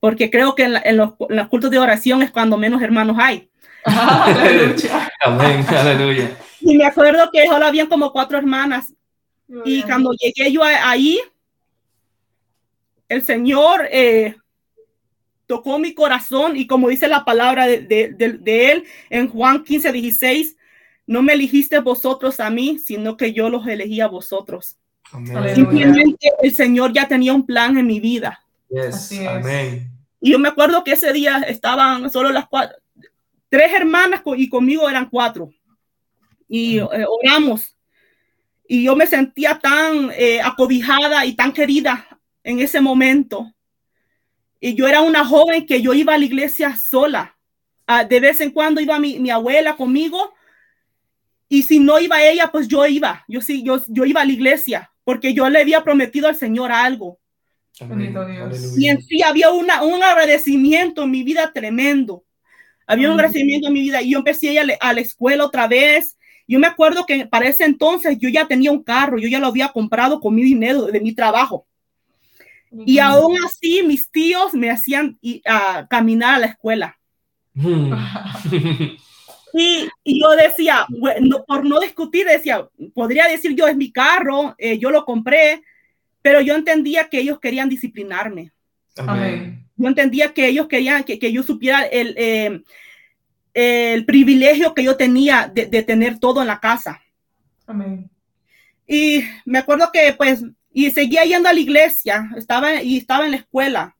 [0.00, 2.80] porque creo que en, la, en, los, en, los, cultos de oración es cuando menos
[2.82, 3.50] hermanos hay.
[5.24, 6.36] Amén, aleluya.
[6.60, 8.92] Y me acuerdo que solo habían como cuatro hermanas.
[9.64, 11.18] Y cuando llegué yo ahí,
[13.08, 14.36] el Señor eh,
[15.48, 19.64] tocó mi corazón y como dice la palabra de, de, de, de, Él en Juan
[19.64, 20.56] 15, 16,
[21.06, 24.76] no me elegiste vosotros a mí, sino que yo los elegí a vosotros.
[25.10, 25.54] Amén.
[25.54, 28.44] Simplemente el Señor ya tenía un plan en mi vida.
[28.68, 29.18] Yes.
[29.26, 29.90] Amén.
[30.20, 32.76] Y yo me acuerdo que ese día estaban solo las cuatro,
[33.48, 35.50] tres hermanas y conmigo eran cuatro.
[36.46, 37.74] Y eh, oramos.
[38.66, 42.06] Y yo me sentía tan eh, acobijada y tan querida
[42.44, 43.50] en ese momento.
[44.60, 47.36] Y yo era una joven que yo iba a la iglesia sola.
[47.88, 50.34] Uh, de vez en cuando iba mi, mi, abuela conmigo.
[51.48, 53.24] Y si no iba ella, pues yo iba.
[53.28, 56.70] Yo sí, yo, yo iba a la iglesia porque yo le había prometido al Señor
[56.70, 57.18] algo
[58.76, 62.24] Y en sí había una, un agradecimiento en mi vida tremendo.
[62.86, 65.66] Había un agradecimiento en mi vida y yo empecé a ir a la escuela otra
[65.66, 66.18] vez.
[66.46, 69.46] Yo me acuerdo que para ese entonces yo ya tenía un carro, yo ya lo
[69.46, 71.66] había comprado con mi dinero de mi trabajo.
[72.70, 76.98] Y aún así mis tíos me hacían a caminar a la escuela.
[79.54, 84.78] Y, yo decía, bueno, por no discutir, decía, podría decir yo es mi carro, eh,
[84.78, 85.62] yo lo compré,
[86.22, 88.52] pero yo entendía que ellos querían disciplinarme.
[89.76, 92.62] Yo entendía que ellos querían que, que yo supiera el, eh,
[93.54, 97.00] el privilegio que yo tenía de, de, tener todo en la casa.
[98.86, 100.44] Y me acuerdo que pues,
[100.78, 103.96] y seguía yendo a la iglesia, estaba y estaba en la escuela.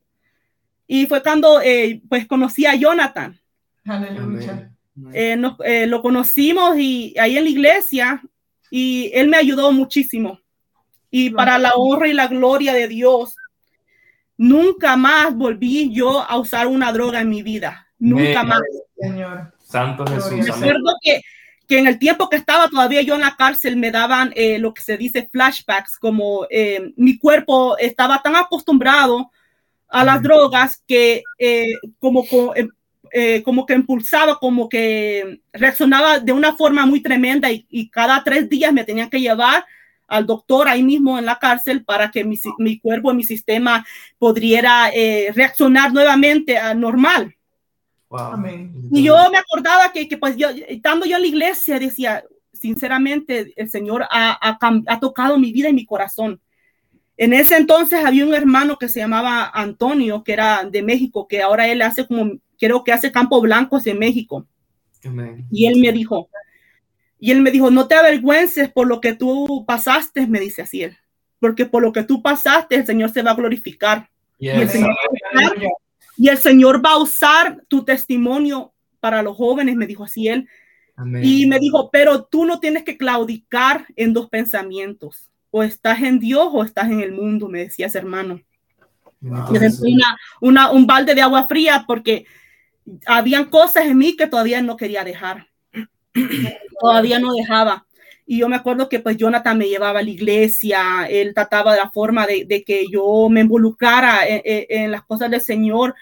[0.87, 3.37] Y fue cuando eh, pues conocí a Jonathan.
[5.13, 8.23] Eh, eh, lo conocimos y ahí en la iglesia
[8.71, 10.39] y él me ayudó muchísimo.
[11.11, 13.35] Y para la honra y la gloria de Dios,
[14.37, 17.89] nunca más volví yo a usar una droga en mi vida.
[17.99, 18.61] Nunca más.
[18.97, 19.53] Señor.
[19.65, 20.47] Santo Jesús.
[20.47, 21.23] Recuerdo que,
[21.69, 24.75] que, en el tiempo que estaba todavía yo en la cárcel me daban eh, lo
[24.75, 29.31] que se dice flashbacks, como eh, mi cuerpo estaba tan acostumbrado
[29.89, 31.67] a las drogas que eh,
[31.99, 32.25] como,
[33.45, 38.49] como que impulsaba, como que reaccionaba de una forma muy tremenda y, y cada tres
[38.49, 39.65] días me tenían que llevar
[40.07, 43.87] al doctor ahí mismo en la cárcel para que mi, mi cuerpo, mi sistema
[44.19, 44.91] pudiera
[45.35, 47.38] reaccionar nuevamente a normal.
[48.91, 53.53] Y yo me acordaba que, que, pues yo, estando yo en la iglesia, decía, sinceramente,
[53.57, 56.41] el Señor ha, ha, ha, tocado mi vida y mi corazón.
[57.17, 61.43] En ese entonces había un hermano que se llamaba Antonio, que era de México, que
[61.43, 64.47] ahora él hace como, creo que hace Campo Blancos en México.
[65.51, 66.29] Y él me dijo,
[67.19, 70.83] y él me dijo, no te avergüences por lo que tú pasaste, me dice así
[70.83, 70.97] él,
[71.41, 74.09] porque por lo que tú pasaste el Señor se va a glorificar.
[74.39, 75.53] Y, el Señor va a
[76.99, 80.49] usar tu testimonio para los jóvenes, me dijo así él.
[81.23, 85.31] Y me dijo, pero tú no tienes que claudicar en dos pensamientos.
[85.51, 88.41] O estás en Dios o estás en el mundo, me decía ese hermano.
[89.21, 92.27] Una, una, un balde de agua fría porque
[93.07, 95.47] habían cosas en mí que todavía no quería dejar.
[96.81, 97.87] todavía no dejaba.
[98.31, 101.79] Y yo me acuerdo que pues Jonathan me llevaba a la iglesia, él trataba de
[101.79, 105.95] la forma de, de que yo me involucrara en, las cosas del Señor.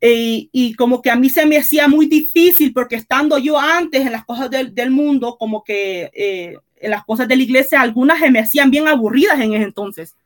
[0.00, 4.06] Y, y, como que a mí se me hacía muy difícil porque estando yo antes
[4.06, 7.80] en las cosas del, del mundo, como que eh, en las cosas de la iglesia,
[7.80, 10.16] algunas se me hacían bien aburridas en ese entonces.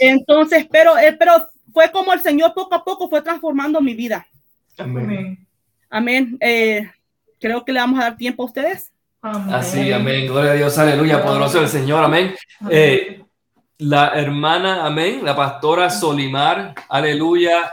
[0.00, 1.32] Entonces, pero, eh, pero
[1.72, 4.26] fue como el Señor poco a poco fue transformando mi vida.
[4.76, 5.46] Amén.
[5.88, 6.36] Amén.
[6.40, 6.90] Eh,
[7.40, 8.93] creo que le vamos a dar tiempo a ustedes.
[9.24, 10.26] Así, amén.
[10.26, 12.34] Gloria a Dios, aleluya, poderoso el Señor, amén.
[12.70, 13.24] Eh,
[13.78, 17.72] la hermana, amén, la pastora Solimar, aleluya,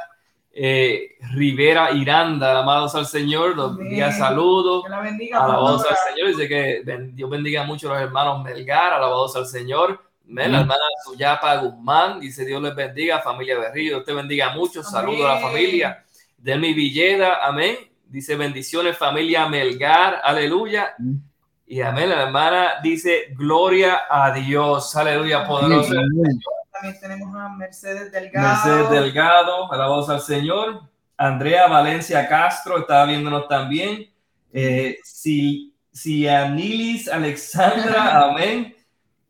[0.54, 6.84] eh, Rivera Iranda, amados al Señor, los días saludos, alabados al Señor, dice que
[7.14, 10.54] Dios bendiga mucho a los hermanos Melgar, alabados al Señor, amén.
[10.54, 15.28] la hermana Suyapa Guzmán, dice Dios les bendiga, familia Berrío, Dios te bendiga mucho, saludo
[15.28, 16.02] a la familia
[16.38, 17.78] de mi Villeda, amén,
[18.12, 20.94] Dice bendiciones familia Melgar, aleluya.
[21.72, 25.94] Y amén, la hermana dice gloria a Dios, aleluya, poderoso.
[26.70, 28.46] También tenemos a Mercedes Delgado.
[28.46, 30.82] Mercedes Delgado, alabamos al Señor.
[31.16, 34.06] Andrea Valencia Castro está viéndonos también.
[34.52, 38.76] Eh, si, si Anilis Alexandra, amén.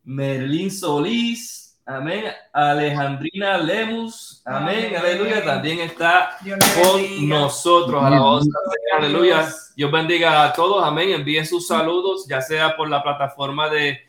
[0.03, 2.25] Merlin Solís, Amén.
[2.53, 4.41] Alejandrina Lemus.
[4.45, 4.95] Amén.
[4.95, 5.43] Aleluya.
[5.43, 6.37] También está
[6.81, 8.03] con nosotros.
[8.97, 9.47] Aleluya.
[9.75, 10.83] Dios bendiga a todos.
[10.83, 11.11] Amén.
[11.11, 13.99] Envíen sus saludos, ya sea por la plataforma de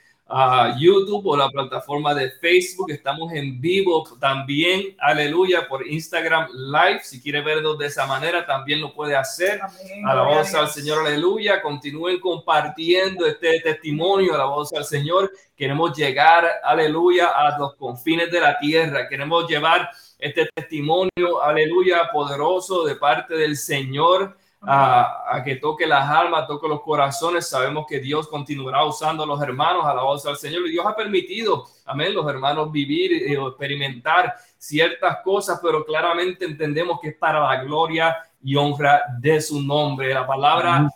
[0.78, 2.90] YouTube o la plataforma de Facebook.
[2.90, 7.00] Estamos en vivo también, aleluya, por Instagram Live.
[7.02, 9.60] Si quiere vernos de esa manera, también lo puede hacer.
[9.60, 11.60] a la voz al Señor, aleluya.
[11.60, 15.30] Continúen compartiendo este testimonio, a la voz al Señor.
[15.56, 19.08] Queremos llegar, aleluya, a los confines de la tierra.
[19.08, 26.46] Queremos llevar este testimonio, aleluya, poderoso de parte del Señor a, que toque las almas,
[26.46, 27.48] toque los corazones.
[27.48, 30.86] Sabemos que Dios continuará usando a los hermanos a la voz del Señor y Dios
[30.86, 37.16] ha permitido, amén, los hermanos vivir y experimentar ciertas cosas, pero claramente entendemos que es
[37.16, 40.14] para la gloria y honra de su nombre.
[40.14, 40.88] La palabra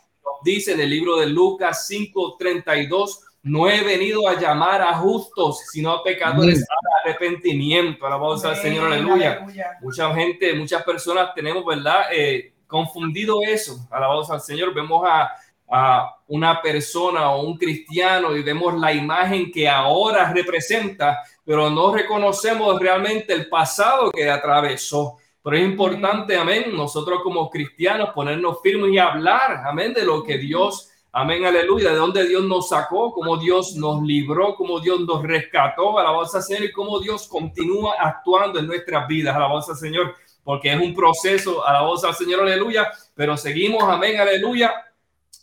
[0.43, 5.93] dice en el libro de Lucas 5:32 no he venido a llamar a justos, sino
[5.93, 8.05] a pecadores a arrepentimiento.
[8.05, 9.47] A la voz del Señor, aleluya.
[9.81, 12.07] Mucha gente, muchas personas tenemos, ¿verdad?
[12.13, 15.31] Eh, confundido eso, alabados al Señor, vemos a
[15.69, 21.93] a una persona o un cristiano y vemos la imagen que ahora representa, pero no
[21.93, 25.17] reconocemos realmente el pasado que atravesó.
[25.43, 30.39] Pero es importante, amén, nosotros como cristianos ponernos firmes y hablar, amén, de lo que
[30.39, 35.23] Dios, amén, aleluya, de dónde Dios nos sacó, cómo Dios nos libró, cómo Dios nos
[35.23, 40.81] rescató, alabanza Señor, y cómo Dios continúa actuando en nuestras vidas, alabanza Señor, porque es
[40.81, 44.73] un proceso, alabanza al Señor, aleluya, pero seguimos, amén, aleluya,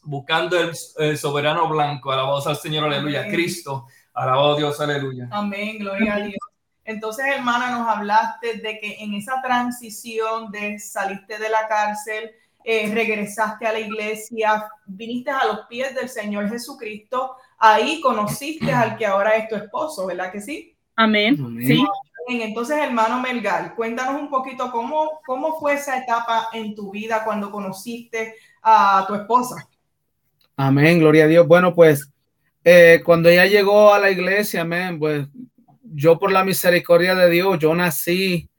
[0.01, 5.27] buscando el, soberano blanco, alabanza al Señor, aleluya, Cristo, alabado Dios, aleluya.
[5.29, 6.37] Amén, gloria a Dios.
[6.85, 12.31] Entonces, hermana, nos hablaste de que en esa transición de saliste de la cárcel,
[12.63, 18.95] eh, regresaste a la iglesia, viniste a los pies del Señor Jesucristo, ahí conociste al
[18.95, 20.77] que ahora es tu esposo, ¿verdad que sí?
[20.95, 21.35] Amén.
[21.67, 21.85] Sí.
[22.27, 27.51] Entonces, hermano Melgal, cuéntanos un poquito cómo, cómo fue esa etapa en tu vida cuando
[27.51, 29.67] conociste a tu esposa.
[30.55, 31.47] Amén, gloria a Dios.
[31.47, 32.09] Bueno, pues
[32.63, 35.27] eh, cuando ella llegó a la iglesia, amén, pues
[35.83, 38.49] yo por la misericordia de Dios, yo nací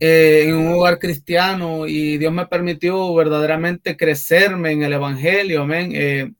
[0.00, 6.32] eh, en un hogar cristiano y Dios me permitió verdaderamente crecerme en el Evangelio, amén.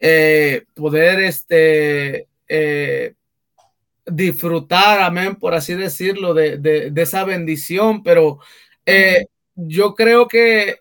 [0.00, 2.28] Eh, poder este,
[4.10, 8.38] disfrutar, amén, por así decirlo, de, esa bendición, pero
[9.54, 10.76] yo creo que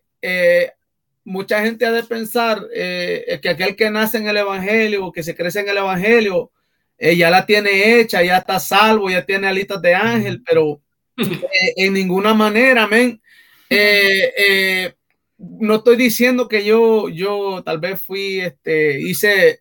[1.23, 5.59] mucha gente ha de pensar que aquel que nace en el Evangelio, que se crece
[5.59, 6.51] en el Evangelio,
[6.97, 10.81] ella la tiene hecha, ya está salvo, ya tiene alitas de ángel, pero
[11.17, 13.21] eh, en ninguna manera, amén.
[13.69, 14.93] Eh, eh,
[15.37, 19.59] no estoy diciendo que yo, yo tal vez fui, este, hice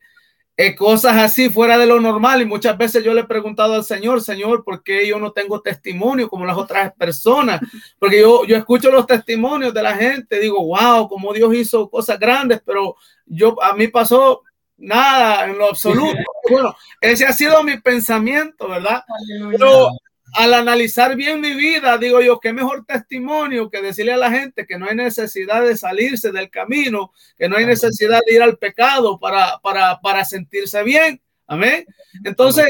[0.74, 4.22] cosas así fuera de lo normal y muchas veces yo le he preguntado al Señor,
[4.22, 7.60] Señor, ¿por qué yo no tengo testimonio como las otras personas?
[7.98, 12.18] Porque yo, yo escucho los testimonios de la gente, digo, wow, como Dios hizo cosas
[12.18, 14.42] grandes, pero yo, a mí pasó
[14.78, 16.18] nada en lo absoluto.
[16.48, 19.02] Bueno, ese ha sido mi pensamiento, ¿verdad?
[19.50, 19.90] Pero
[20.36, 24.66] al analizar bien mi vida, digo yo, qué mejor testimonio que decirle a la gente
[24.66, 28.58] que no hay necesidad de salirse del camino, que no hay necesidad de ir al
[28.58, 31.20] pecado para, para, para sentirse bien.
[31.46, 31.86] Amén.
[32.24, 32.66] Entonces,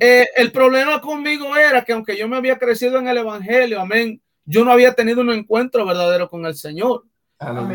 [0.00, 4.22] eh, el problema conmigo era que aunque yo me había crecido en el Evangelio, amén,
[4.44, 7.04] yo no había tenido un encuentro verdadero con el Señor.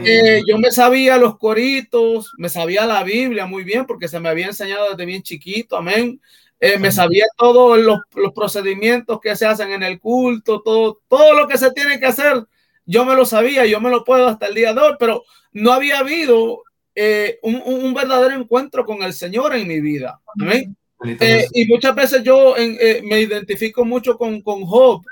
[0.05, 4.29] Eh, yo me sabía los coritos, me sabía la Biblia muy bien porque se me
[4.29, 6.21] había enseñado desde bien chiquito, amén.
[6.59, 11.33] Eh, me sabía todos los, los, procedimientos que se hacen en el culto, todo, todo
[11.33, 12.43] lo que se tiene que hacer,
[12.85, 15.71] yo me lo sabía, yo me lo puedo hasta el día de hoy, pero no
[15.71, 16.63] había habido
[16.95, 20.19] eh, un, un, verdadero encuentro con el Señor en mi vida.
[20.41, 20.75] Amén.
[21.53, 22.55] y muchas veces yo
[23.03, 25.03] me identifico mucho con, con Job,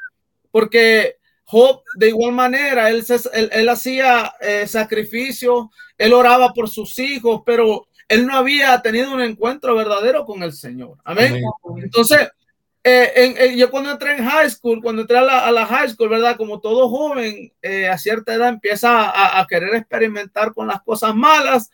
[0.49, 3.05] porque Job, de igual manera, él,
[3.51, 9.21] él, hacía eh, sacrificio, él oraba por sus hijos, pero él no había tenido un
[9.21, 10.97] encuentro verdadero con el Señor.
[11.03, 11.41] Amén.
[11.81, 12.29] Entonces,
[12.83, 16.37] eh, yo cuando entré en high school, cuando entré a la, high school, ¿verdad?
[16.37, 21.71] Como todo joven eh, a cierta edad empieza a, querer experimentar con las cosas malas,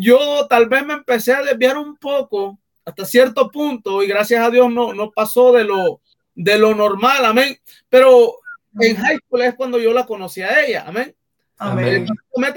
[0.00, 4.50] yo tal vez me empecé a desviar un poco hasta cierto punto y gracias a
[4.50, 6.00] Dios no, no pasó de lo,
[6.34, 7.58] de lo normal, amén.
[7.88, 8.36] Pero
[8.80, 11.14] en high school es cuando yo la conocí a ella, amén.
[11.58, 12.06] Amén.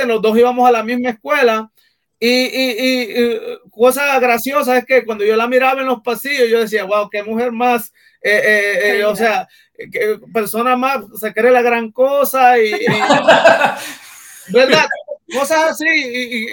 [0.06, 1.72] Los dos íbamos a la misma escuela
[2.20, 3.40] y, y, y,
[3.72, 7.24] cosa graciosa es que cuando yo la miraba en los pasillos, yo decía, wow, qué
[7.24, 9.48] mujer más, eh, eh, eh, o sea,
[9.92, 12.72] qué persona más, se cree la gran cosa y,
[14.50, 14.86] ¿verdad?
[15.32, 16.46] Cosas así y,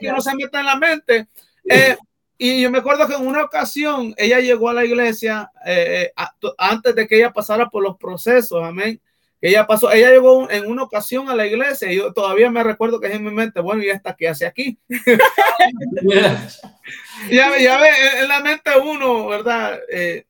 [0.00, 1.28] que no se meta en la mente.
[2.44, 6.48] Y yo me acuerdo que en una ocasión ella llegó a la iglesia eh, eh,
[6.58, 9.00] antes de que ella pasara por los procesos, amén.
[9.42, 13.00] Ella pasó, ella llegó en una ocasión a la iglesia y yo todavía me recuerdo
[13.00, 14.78] que es en mi mente, bueno, ¿y esta qué hace aquí?
[17.28, 17.88] ya, ya ve,
[18.20, 19.80] en la mente uno, ¿verdad?
[19.90, 20.26] Eh,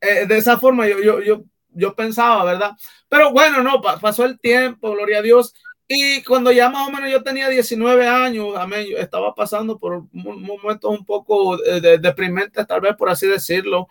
[0.00, 2.72] de esa forma yo, yo, yo, yo pensaba, ¿verdad?
[3.08, 5.54] Pero bueno, no, pasó el tiempo, gloria a Dios.
[5.86, 10.04] Y cuando ya más o menos yo tenía 19 años, amén, yo estaba pasando por
[10.12, 13.88] momentos un poco de, deprimentes, tal vez por así decirlo,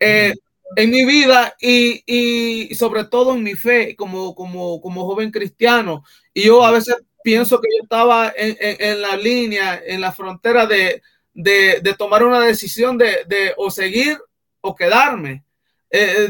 [0.00, 0.34] eh,
[0.76, 6.04] en mi vida y, y, sobre todo en mi fe como, como, como joven cristiano.
[6.32, 10.66] Y yo a veces pienso que yo estaba en, en, la línea, en la frontera
[10.66, 11.02] de,
[11.32, 14.18] de, de tomar una decisión de, de, o seguir
[14.60, 15.44] o quedarme,
[15.90, 16.28] eh,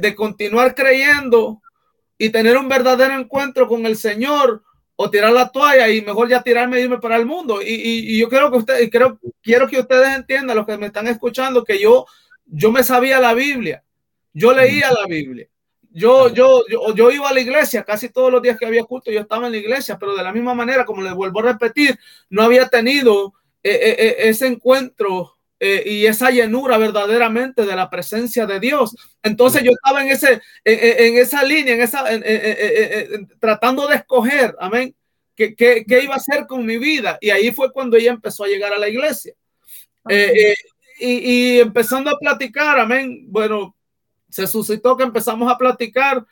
[0.00, 1.62] de, continuar creyendo
[2.18, 4.62] y tener un verdadero encuentro con el Señor
[4.96, 7.62] o tirar la toalla y mejor ya tirarme y irme para el mundo.
[7.62, 11.06] Y, y, yo creo que ustedes, creo, quiero que ustedes entiendan, los que me están
[11.08, 12.06] escuchando, que yo,
[12.46, 13.84] yo me sabía la Biblia,
[14.32, 15.48] yo leía la Biblia.
[15.90, 19.10] yo, yo, yo, yo, iba a la iglesia casi todos los días que había culto,
[19.10, 21.98] yo estaba en la iglesia, pero de la misma manera, como les vuelvo a repetir,
[22.30, 28.46] no había tenido eh, eh, eh, ese encuentro y esa llenura verdaderamente de la presencia
[28.46, 28.96] de Dios.
[29.22, 32.04] Entonces yo estaba en, ese, en, esa línea, en esa,
[33.38, 34.92] tratando de escoger, amén,
[35.36, 37.16] qué, qué, qué, iba a hacer con mi vida.
[37.20, 39.34] Y ahí fue cuando ella empezó a llegar a la iglesia.
[41.02, 43.74] Y, y empezando a platicar, amén, bueno,
[44.32, 46.24] se suscitó que empezamos a platicar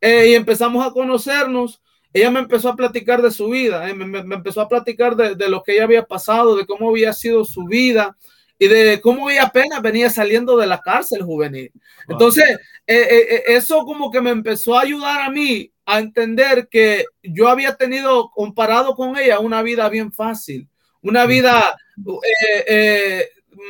[0.00, 1.80] eh, y empezamos a conocernos.
[2.12, 5.62] Ella me empezó a platicar de su vida, eh, me, empezó a platicar de, lo
[5.62, 8.16] que ella había pasado, de cómo había sido su vida
[8.58, 11.72] y de cómo ella apenas venía saliendo de la cárcel juvenil.
[12.08, 12.44] Entonces,
[12.86, 17.76] eh, eso como que me empezó a ayudar a mí a entender que yo había
[17.76, 20.68] tenido, comparado con ella, una vida bien fácil,
[21.02, 21.76] una vida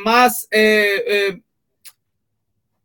[0.03, 0.49] más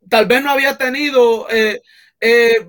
[0.10, 1.82] tal vez no había tenido eh,
[2.20, 2.68] eh,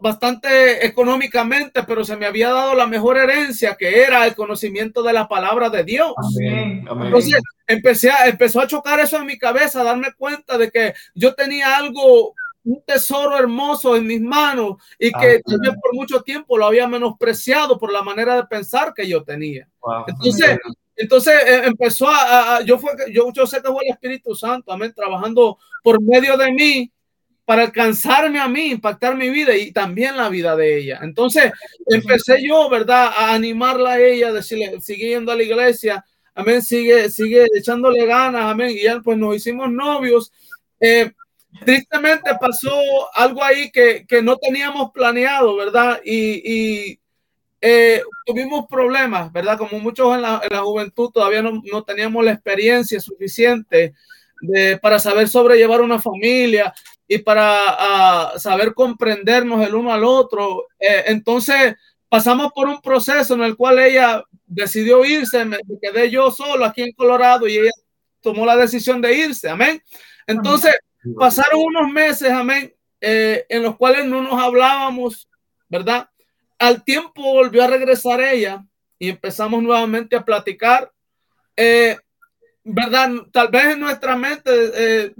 [0.00, 5.12] bastante económicamente, pero se me había dado la mejor herencia, que era el conocimiento de
[5.12, 6.14] la palabra de Dios.
[6.40, 10.94] Entonces, empecé a, empezó a chocar eso en mi cabeza, a darme cuenta de que
[11.14, 16.66] yo tenía algo un tesoro hermoso en mis manos y que por mucho tiempo lo
[16.66, 19.66] había menospreciado por la manera de pensar que yo tenía.
[20.06, 20.58] Entonces,
[21.00, 24.92] entonces eh, empezó a, yo, fue, yo, yo sé que fue el Espíritu Santo, amén,
[24.94, 26.92] trabajando por medio de mí
[27.46, 31.00] para alcanzarme a mí, impactar mi vida y también la vida de ella.
[31.02, 31.50] Entonces
[31.86, 37.08] empecé yo, ¿verdad?, a animarla a ella, decirle, sigue yendo a la iglesia, amén, sigue,
[37.08, 40.30] sigue echándole ganas, amén, y ya pues nos hicimos novios.
[40.78, 41.10] Eh,
[41.64, 42.70] tristemente pasó
[43.14, 46.00] algo ahí que, que, no teníamos planeado, ¿verdad?
[46.04, 46.99] Y, y
[47.60, 49.58] eh, tuvimos problemas, ¿verdad?
[49.58, 53.94] Como muchos en la, en la juventud todavía no, no, teníamos la experiencia suficiente
[54.40, 56.72] de, para saber sobrellevar una familia
[57.06, 60.68] y para uh, saber comprendernos el uno al otro.
[60.78, 61.74] Eh, entonces
[62.08, 66.82] pasamos por un proceso en el cual ella decidió irse, me quedé yo solo aquí
[66.82, 67.70] en Colorado y ella
[68.20, 69.82] tomó la decisión de irse, amén.
[70.26, 70.76] Entonces
[71.16, 75.28] pasaron unos meses, amén, eh, en los cuales no nos hablábamos,
[75.68, 76.09] ¿verdad?
[76.60, 78.64] Al tiempo volvió a regresar ella
[78.98, 80.92] y empezamos nuevamente a platicar.
[81.56, 81.96] Eh,
[82.62, 83.10] ¿Verdad?
[83.32, 85.14] Tal vez en nuestra mente eh,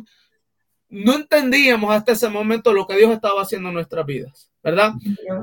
[0.91, 4.93] no entendíamos hasta ese momento lo que Dios estaba haciendo en nuestras vidas, ¿verdad?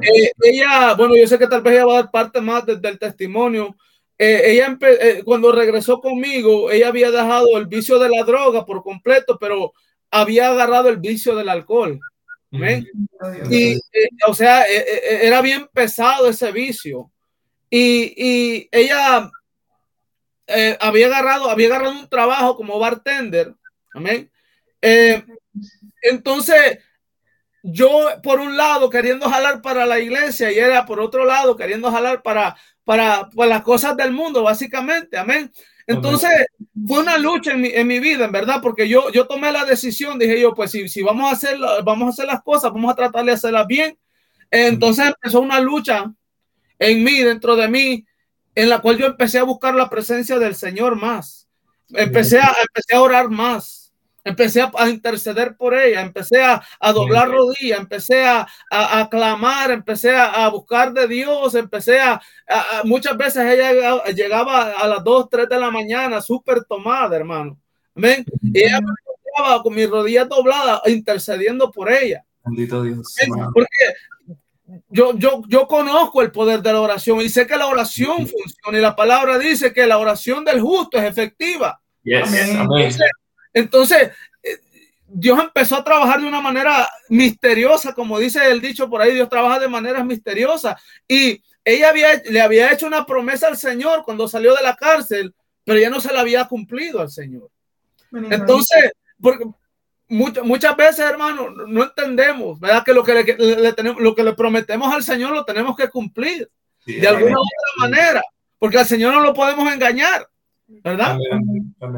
[0.01, 2.99] Eh, ella, bueno, yo sé que tal vez ella va a dar parte más del
[2.99, 3.75] testimonio.
[4.19, 4.77] ella
[5.25, 9.73] cuando regresó conmigo, ella había dejado el vicio de la droga por completo, pero
[10.11, 11.99] había agarrado el vicio del alcohol.
[12.51, 17.11] Y, eh, o sea, eh, eh, era bien pesado ese vicio.
[17.69, 19.29] Y, y ella
[20.79, 23.53] había agarrado, había agarrado un trabajo como bartender.
[23.93, 24.31] Amén.
[26.01, 26.79] entonces,
[27.63, 27.89] yo
[28.23, 32.21] por un lado queriendo jalar para la iglesia y era por otro lado queriendo jalar
[32.21, 35.17] para, para, para las cosas del mundo, básicamente.
[35.17, 35.51] Amén.
[35.87, 36.29] Entonces,
[36.85, 39.63] fue una lucha en mi, en mi, vida, en verdad, porque yo, yo tomé la
[39.63, 42.91] decisión, dije yo, pues si, si vamos, a hacer, vamos a hacer las cosas, vamos
[42.91, 43.97] a tratar de hacerlas bien.
[44.51, 46.11] Entonces empezó una lucha
[46.77, 48.05] en mí, dentro de mí,
[48.53, 51.47] en la cual yo empecé a buscar la presencia del Señor más.
[51.89, 53.86] Empecé a, empecé a orar más
[54.27, 56.61] empecé a, interceder por ella, empecé a,
[56.93, 62.21] doblar rodillas, empecé a, a, clamar, empecé a, buscar de Dios, empecé a,
[62.83, 67.57] muchas veces ella llegaba a las 2, 3 de la mañana súper tomada, hermano.
[67.95, 68.25] Amén.
[68.43, 72.23] Y ella me encontraba con mis rodillas dobladas, intercediendo por ella.
[72.45, 73.15] Bendito Dios.
[73.53, 73.67] Porque
[74.89, 78.77] yo, yo, yo conozco el poder de la oración y sé que la oración funciona
[78.77, 81.81] y la palabra dice que la oración del justo es efectiva.
[82.05, 82.57] Amén.
[82.59, 83.09] Entonces,
[84.43, 84.57] eh,
[85.07, 89.29] Dios empezó a trabajar de una manera misteriosa, como dice el dicho por ahí, Dios
[89.29, 90.81] trabaja de maneras misteriosas.
[91.07, 95.33] Y ella había, le había hecho una promesa al Señor cuando salió de la cárcel,
[95.63, 97.49] pero ya no se la había cumplido al Señor.
[98.11, 99.45] Entonces, porque
[100.07, 102.83] muchas, muchas veces, hermano, no entendemos, ¿verdad?
[102.85, 106.49] Que lo que le, tenemos, lo que le prometemos al Señor lo tenemos que cumplir
[106.85, 108.21] de alguna otra manera,
[108.57, 110.27] porque al Señor no lo podemos engañar.
[110.67, 111.17] ¿Verdad?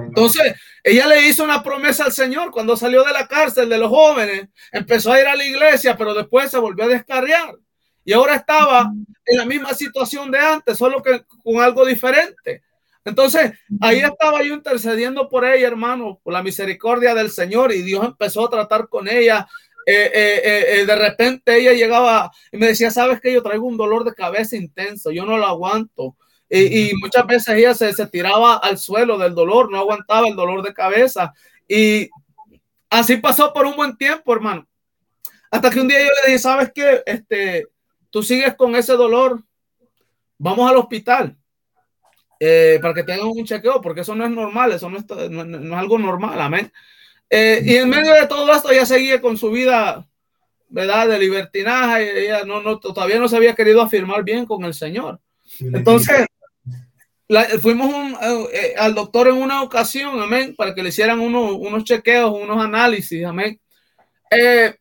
[0.08, 0.54] Entonces,
[0.84, 4.48] ella le hizo una promesa al Señor cuando salió de la cárcel de los jóvenes,
[4.72, 7.56] empezó a ir a la iglesia, pero después se volvió a descarriar.
[8.06, 8.92] Y ahora estaba
[9.26, 12.64] en la misma situación de antes, solo que con algo diferente.
[13.06, 18.06] Entonces, ahí estaba yo intercediendo por ella, hermano, por la misericordia del Señor, y Dios
[18.06, 19.48] empezó a tratar con ella.
[19.86, 23.78] Eh, eh, eh, de repente ella llegaba y me decía, sabes que yo traigo un
[23.78, 26.16] dolor de cabeza intenso, yo no lo aguanto.
[26.50, 30.64] Y, muchas veces ella se, se, tiraba al suelo del dolor, no aguantaba el dolor
[30.64, 31.34] de cabeza.
[31.68, 32.10] Y
[32.90, 34.68] así pasó por un buen tiempo, hermano.
[35.52, 37.04] Hasta que un día yo le dije, ¿sabes qué?
[37.06, 37.68] Este,
[38.10, 39.44] tú sigues con ese dolor,
[40.38, 41.36] vamos al hospital.
[42.40, 45.44] Eh, para que tengan un chequeo, porque eso no es normal, eso no es, no,
[45.44, 46.72] no es algo normal, amén.
[47.30, 50.08] Eh, y en medio de todo esto, ella seguía con su vida,
[50.70, 51.10] ¿verdad?
[51.10, 55.20] De libertinaje, ella no, no, todavía no se había querido afirmar bien con el Señor.
[55.60, 56.26] Entonces,
[57.30, 58.18] la, fuimos un,
[58.52, 62.62] eh, al doctor en una ocasión, amén, para que le hicieran uno, unos chequeos, unos
[62.62, 63.60] análisis, amén.
[64.32, 64.76] Eh,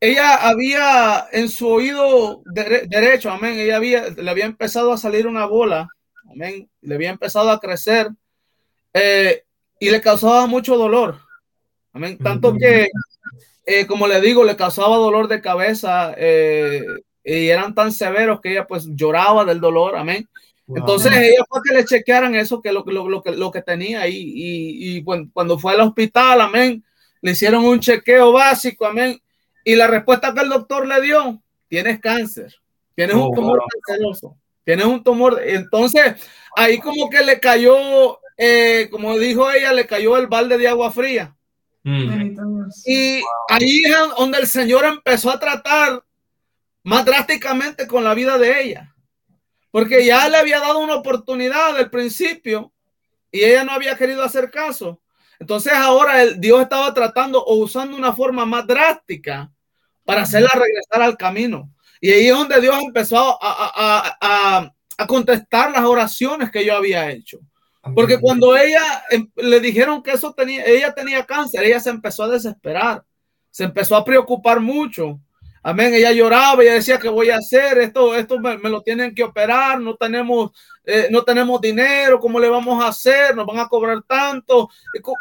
[0.00, 5.26] ella había en su oído de, derecho, amén, ella había, le había empezado a salir
[5.26, 5.88] una bola,
[6.30, 8.08] amén, le había empezado a crecer
[8.94, 9.42] eh,
[9.80, 11.18] y le causaba mucho dolor,
[11.92, 12.88] amén, tanto que,
[13.66, 16.84] eh, como le digo, le causaba dolor de cabeza eh,
[17.24, 20.28] y eran tan severos que ella pues lloraba del dolor, amén.
[20.74, 24.02] Entonces ella fue que le chequearan eso, que lo, lo, lo, que, lo que tenía
[24.02, 24.16] ahí.
[24.16, 26.84] Y, y cuando, cuando fue al hospital, amén,
[27.22, 29.20] le hicieron un chequeo básico, amén.
[29.64, 32.54] Y la respuesta que el doctor le dio, tienes cáncer,
[32.94, 35.40] tienes un tumor canceroso, tienes un tumor.
[35.44, 36.14] Entonces,
[36.56, 40.90] ahí como que le cayó, eh, como dijo ella, le cayó el balde de agua
[40.90, 41.34] fría.
[41.82, 42.30] Mm.
[42.84, 46.02] Y ahí es donde el Señor empezó a tratar
[46.82, 48.94] más drásticamente con la vida de ella.
[49.70, 52.72] Porque ya le había dado una oportunidad al principio
[53.30, 55.00] y ella no había querido hacer caso.
[55.38, 59.50] Entonces ahora el, Dios estaba tratando o usando una forma más drástica
[60.04, 61.70] para hacerla regresar al camino.
[62.00, 66.76] Y ahí es donde Dios empezó a, a, a, a contestar las oraciones que yo
[66.76, 67.40] había hecho.
[67.94, 72.24] Porque cuando ella em, le dijeron que eso tenía, ella tenía cáncer, ella se empezó
[72.24, 73.04] a desesperar,
[73.50, 75.20] se empezó a preocupar mucho.
[75.62, 75.94] Amén.
[75.94, 79.24] Ella lloraba, ella decía que voy a hacer esto, esto me, me lo tienen que
[79.24, 80.50] operar, no tenemos,
[80.84, 83.34] eh, no tenemos dinero, ¿cómo le vamos a hacer?
[83.34, 84.68] Nos van a cobrar tanto,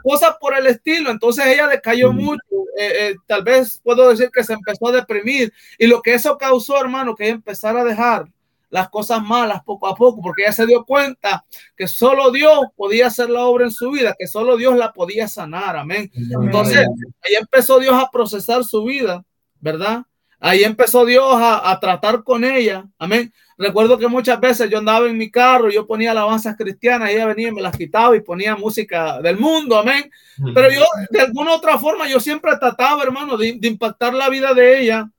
[0.04, 1.12] cosas por el estilo.
[1.12, 2.16] Entonces ella le cayó mm.
[2.16, 6.14] mucho, eh, eh, tal vez puedo decir que se empezó a deprimir y lo que
[6.14, 8.28] eso causó, hermano, que ella empezara a dejar
[8.70, 13.08] las cosas malas poco a poco, porque ella se dio cuenta que solo Dios podía
[13.08, 16.12] hacer la obra en su vida, que solo Dios la podía sanar, amén.
[16.14, 16.86] Entonces,
[17.22, 19.24] ahí empezó Dios a procesar su vida,
[19.60, 20.04] ¿verdad?
[20.40, 22.86] Ahí empezó Dios a, a, tratar con ella.
[23.00, 23.34] Amén.
[23.58, 27.48] Recuerdo que muchas veces yo andaba en mi carro, yo ponía alabanzas cristianas, ella venía
[27.48, 29.78] y me las quitaba y ponía música del mundo.
[29.78, 30.12] Amén.
[30.54, 34.54] Pero yo, de alguna otra forma, yo siempre trataba, hermano, de, de impactar la vida
[34.54, 35.10] de ella,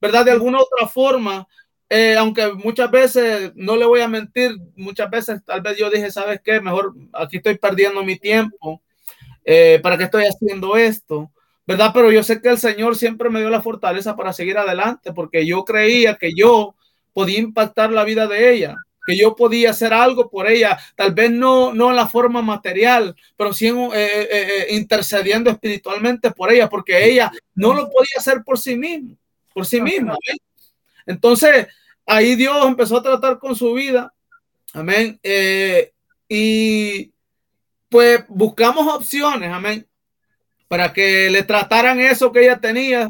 [0.00, 0.26] ¿verdad?
[0.26, 1.46] De alguna otra forma.
[1.90, 6.10] Eh, aunque muchas veces, no le voy a mentir, muchas veces tal vez yo dije,
[6.10, 6.60] ¿sabes qué?
[6.60, 8.82] Mejor aquí estoy perdiendo mi tiempo.
[9.44, 11.30] Eh, ¿Para qué estoy haciendo esto?
[11.68, 11.90] ¿Verdad?
[11.92, 15.44] Pero yo sé que el Señor siempre me dio la fortaleza para seguir adelante, porque
[15.44, 16.74] yo creía que yo
[17.12, 18.74] podía impactar la vida de ella,
[19.06, 23.14] que yo podía hacer algo por ella, tal vez no, no en la forma material,
[23.36, 28.16] pero sí en, eh, eh, eh, intercediendo espiritualmente por ella, porque ella no lo podía
[28.16, 29.14] hacer por sí misma,
[29.52, 30.14] por sí misma.
[30.26, 30.38] ¿eh?
[31.04, 31.66] Entonces,
[32.06, 34.14] ahí Dios empezó a tratar con su vida,
[34.72, 35.20] amén,
[36.26, 37.12] y
[37.90, 39.86] pues buscamos opciones, amén
[40.68, 43.08] para que le trataran eso que ella tenía,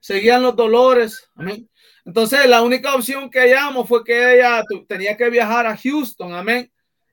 [0.00, 1.28] seguían los dolores.
[1.34, 1.68] Amén.
[2.04, 6.70] Entonces, la única opción que hallamos fue que ella tenía que viajar a Houston, amén,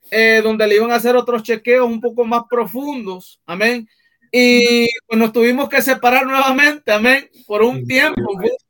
[0.09, 3.87] eh, donde le iban a hacer otros chequeos un poco más profundos, amén.
[4.31, 8.21] Y pues nos tuvimos que separar nuevamente, amén, por un tiempo.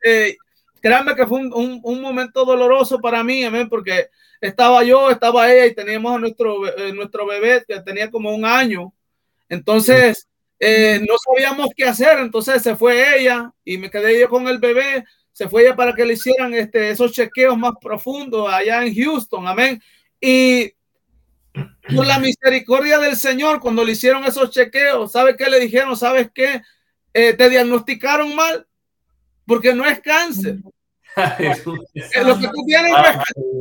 [0.03, 0.35] Eh,
[0.81, 4.09] créanme que fue un, un, un, momento doloroso para mí, amén, porque
[4.41, 8.45] estaba yo, estaba ella y teníamos a nuestro, eh, nuestro bebé que tenía como un
[8.45, 8.93] año.
[9.49, 10.26] Entonces,
[10.59, 14.57] eh, no sabíamos qué hacer, entonces se fue ella y me quedé yo con el
[14.57, 18.95] bebé, se fue ella para que le hicieran este, esos chequeos más profundos allá en
[18.95, 19.81] Houston, amén.
[20.19, 20.73] Y
[21.95, 25.95] por la misericordia del Señor, cuando le hicieron esos chequeos, ¿sabe qué le dijeron?
[25.95, 26.61] ¿Sabes qué?
[27.13, 28.67] Eh, te diagnosticaron mal
[29.45, 30.57] porque no es cáncer.
[32.23, 32.93] lo que tú tienes,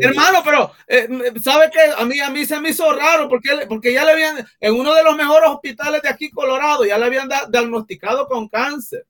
[0.01, 1.09] hermano, pero eh,
[1.43, 4.47] sabe que a mí a mí se me hizo raro porque porque ya le habían
[4.61, 9.07] en uno de los mejores hospitales de aquí Colorado ya le habían diagnosticado con cáncer.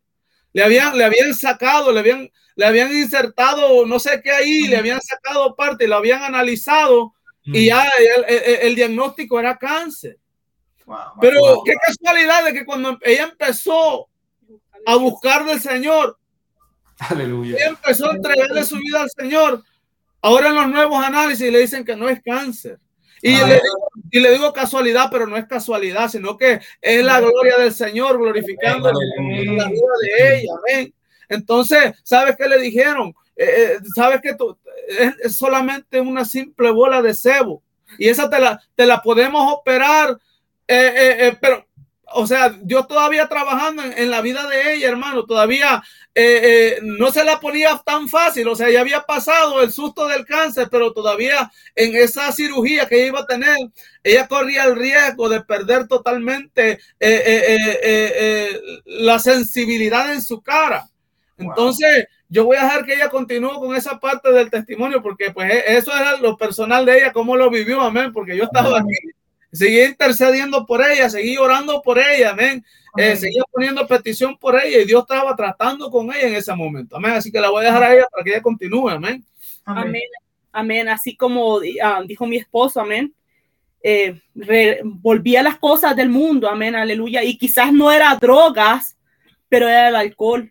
[0.53, 4.77] Le habían le habían sacado, le habían le habían insertado no sé qué ahí, le
[4.77, 7.67] habían sacado parte, lo habían analizado y mm.
[7.67, 10.19] ya el, el, el diagnóstico era cáncer.
[10.85, 11.65] Wow, pero wow.
[11.65, 14.09] qué casualidad de que cuando ella empezó
[14.87, 16.17] a buscar del Señor,
[16.99, 17.57] Aleluya.
[17.59, 19.63] Y empezó a entregarle su vida al Señor.
[20.23, 22.79] Ahora en los nuevos análisis le dicen que no es cáncer.
[23.23, 27.21] Y le, digo, y le, digo, casualidad, pero no es casualidad, sino que es la
[27.21, 29.57] gloria del Señor glorificando Amén.
[29.57, 30.53] la vida de ella.
[30.59, 30.95] Amén.
[31.29, 33.15] Entonces, ¿sabes qué le dijeron?
[33.35, 34.57] Eh, eh ¿Sabes que tú,
[34.89, 37.63] es, es, solamente una simple bola de cebo?
[37.99, 40.19] Y esa te la, te la podemos operar,
[40.69, 41.66] eh, eh, pero
[42.13, 45.83] o sea, Dios todavía trabajando en, la vida de ella, hermano, todavía
[46.15, 50.07] eh, eh, no se la ponía tan fácil, o sea, ya había pasado el susto
[50.07, 53.57] del cáncer, pero todavía en esa cirugía que ella iba a tener,
[54.05, 60.89] ella corría el riesgo de perder totalmente eh, la sensibilidad en su cara.
[61.39, 65.53] Entonces, yo voy a dejar que ella continúe con esa parte del testimonio, porque pues
[65.67, 68.95] eso era lo personal de ella, cómo lo vivió, amén, porque yo estaba aquí
[69.53, 72.65] seguí intercediendo por ella, seguí orando por ella, amén.
[72.97, 76.97] Eh, seguía poniendo petición por ella y Dios estaba tratando con ella en ese momento,
[76.97, 77.13] amén.
[77.13, 79.25] Así que la voy a dejar a ella para que ella continúe, amén.
[79.65, 80.03] Amén,
[80.53, 80.89] amén.
[80.89, 83.15] Así como ah, dijo mi esposo, amén.
[83.83, 84.21] Eh,
[84.83, 87.23] volvía las cosas del mundo, amén, aleluya.
[87.23, 88.97] Y quizás no era drogas,
[89.49, 90.51] pero era el alcohol.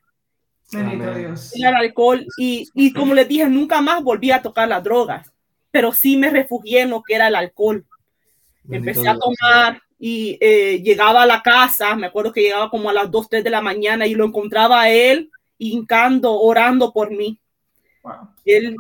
[0.70, 1.52] Dios.
[1.56, 2.26] Era el alcohol.
[2.38, 5.32] Y, y como les dije, nunca más volví a tocar las drogas,
[5.72, 7.86] pero sí me refugié en lo que era el alcohol.
[8.70, 12.93] Empecé a tomar y eh, llegaba a la casa, me acuerdo que llegaba como a
[12.93, 17.39] las 2, 3 de la mañana y lo encontraba a él hincando, orando por mí.
[18.43, 18.76] Él,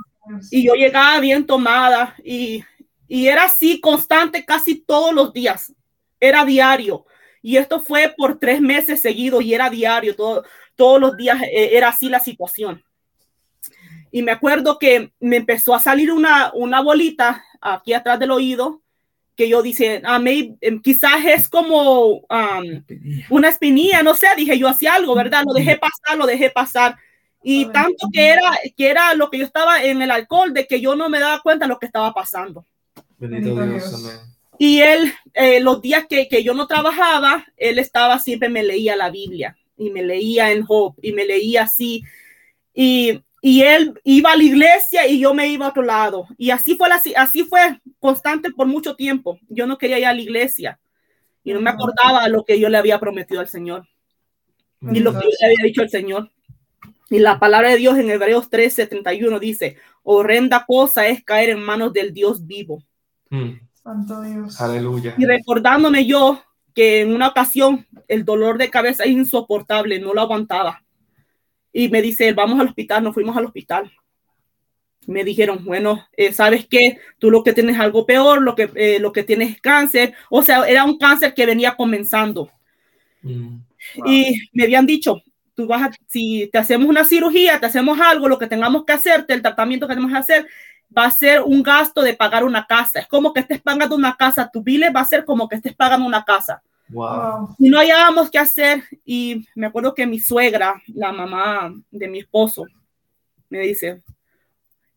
[0.51, 2.63] y yo llegaba bien tomada y,
[3.07, 5.73] y era así constante casi todos los días,
[6.19, 7.05] era diario.
[7.41, 10.43] Y esto fue por tres meses seguidos y era diario, todo,
[10.75, 12.83] todos los días eh, era así la situación.
[14.11, 18.81] Y me acuerdo que me empezó a salir una, una bolita aquí atrás del oído
[19.35, 22.21] que yo dice, ah, em, quizás es como
[23.29, 25.43] una espinilla, no sé, dije yo hacía algo, ¿verdad?
[25.45, 26.95] Lo dejé pasar, lo dejé pasar.
[27.43, 30.81] Y tanto que era, que era lo que yo estaba en el alcohol, de que
[30.81, 32.65] yo no me daba cuenta de lo que estaba pasando.
[33.19, 34.21] Bendito Dios,
[34.57, 38.95] Y él, eh, los días que, que, yo no trabajaba, él estaba siempre, me leía
[38.95, 42.03] la Biblia y me leía en Job y me leía así.
[42.73, 46.25] Y y él iba a la iglesia y yo me iba a otro lado.
[46.35, 49.37] Y así fue, así fue constante por mucho tiempo.
[49.49, 50.79] Yo no quería ir a la iglesia
[51.43, 53.87] y no me acordaba lo que yo le había prometido al Señor
[54.81, 56.31] y lo que yo le había dicho al Señor.
[57.11, 61.61] Y la palabra de Dios en Hebreos 13, 31 dice, horrenda cosa es caer en
[61.61, 62.81] manos del Dios vivo.
[63.29, 63.59] Mm.
[63.73, 64.59] Santo Dios.
[64.59, 65.13] Aleluya.
[65.19, 66.41] Y recordándome yo
[66.73, 70.81] que en una ocasión el dolor de cabeza es insoportable, no lo aguantaba.
[71.77, 73.91] Y me dice, vamos al hospital, nos fuimos al hospital.
[75.07, 76.99] Me dijeron, bueno, eh, ¿sabes qué?
[77.19, 80.13] Tú lo que tienes algo peor, lo que, eh, lo que tienes es cáncer.
[80.29, 82.49] O sea, era un cáncer que venía comenzando.
[83.21, 83.57] Mm.
[84.05, 85.21] Y me habían dicho,
[85.53, 88.93] tú vas a, si te hacemos una cirugía, te hacemos algo, lo que tengamos que
[88.93, 90.47] hacerte, el tratamiento que tenemos que hacer,
[90.97, 93.01] va a ser un gasto de pagar una casa.
[93.01, 95.75] Es como que estés pagando una casa, tu bile va a ser como que estés
[95.75, 96.63] pagando una casa.
[96.89, 97.55] Wow.
[97.57, 98.83] Y no hallábamos qué hacer.
[99.05, 102.65] Y me acuerdo que mi suegra, la mamá de mi esposo,
[103.49, 104.01] me dice,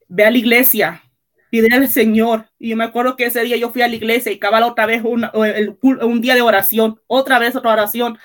[0.06, 1.02] ve a la iglesia,
[1.50, 2.48] pide al Señor.
[2.58, 4.86] Y yo me acuerdo que ese día yo fui a la iglesia y cabal otra
[4.86, 8.18] vez un día de oración, otra vez otra oración.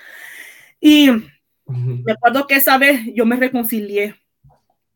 [0.80, 1.10] Y
[1.66, 4.16] me acuerdo que esa vez yo me reconcilié.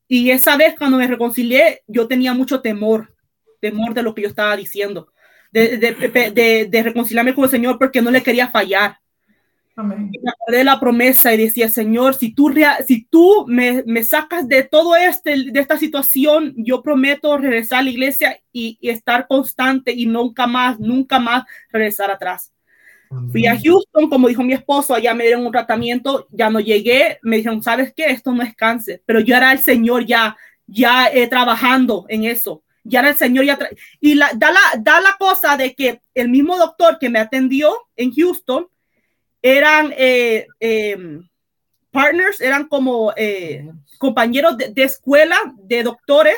[0.09, 3.13] Y esa vez cuando me reconcilié, yo tenía mucho temor,
[3.59, 5.11] temor de lo que yo estaba diciendo
[5.51, 8.97] de, de, reconciliarme con el Señor porque no le quería fallar.
[9.75, 10.09] Amén.
[10.11, 12.51] Y me acordé de la promesa y decía, Señor, si tú,
[12.87, 17.83] si tú me, me, sacas de todo este, de esta situación, yo prometo regresar a
[17.83, 22.51] la iglesia y, estar constante y nunca más, nunca más regresar atrás.
[23.31, 27.19] Fui a Houston, como dijo mi esposo, allá me dieron un tratamiento, ya no llegué,
[27.21, 28.07] me dijeron, ¿sabes qué?
[28.07, 30.35] Esto no es cáncer, pero yo era el Señor ya,
[30.65, 33.59] ya eh, trabajando en eso ya era el Señor ya
[33.99, 37.75] y la, da, la, da la cosa de que el mismo doctor que me atendió
[37.95, 38.67] en Houston
[39.41, 41.27] eran eh, em,
[41.91, 46.35] partners, eran como eh, compañeros de, escuela de doctores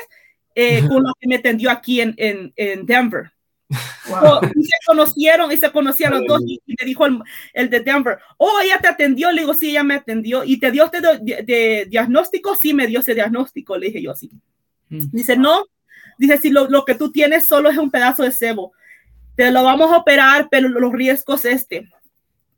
[0.54, 3.32] eh, con los que me atendió aquí en, en, en Denver.
[3.70, 8.60] y se conocieron y se conocían los dos y, me dijo el, de Denver, oh,
[8.62, 12.56] ella te atendió, le digo, sí, ella me atendió y te dio este de, diagnóstico,
[12.56, 14.30] sí, me dio ese diagnóstico, le dije yo así.
[14.88, 15.10] Mm.
[15.12, 15.66] Dice, no,
[16.20, 18.74] Dice, si lo, lo, que tú tienes solo es un pedazo de cebo,
[19.36, 21.88] te lo vamos a operar, pero los riesgos este.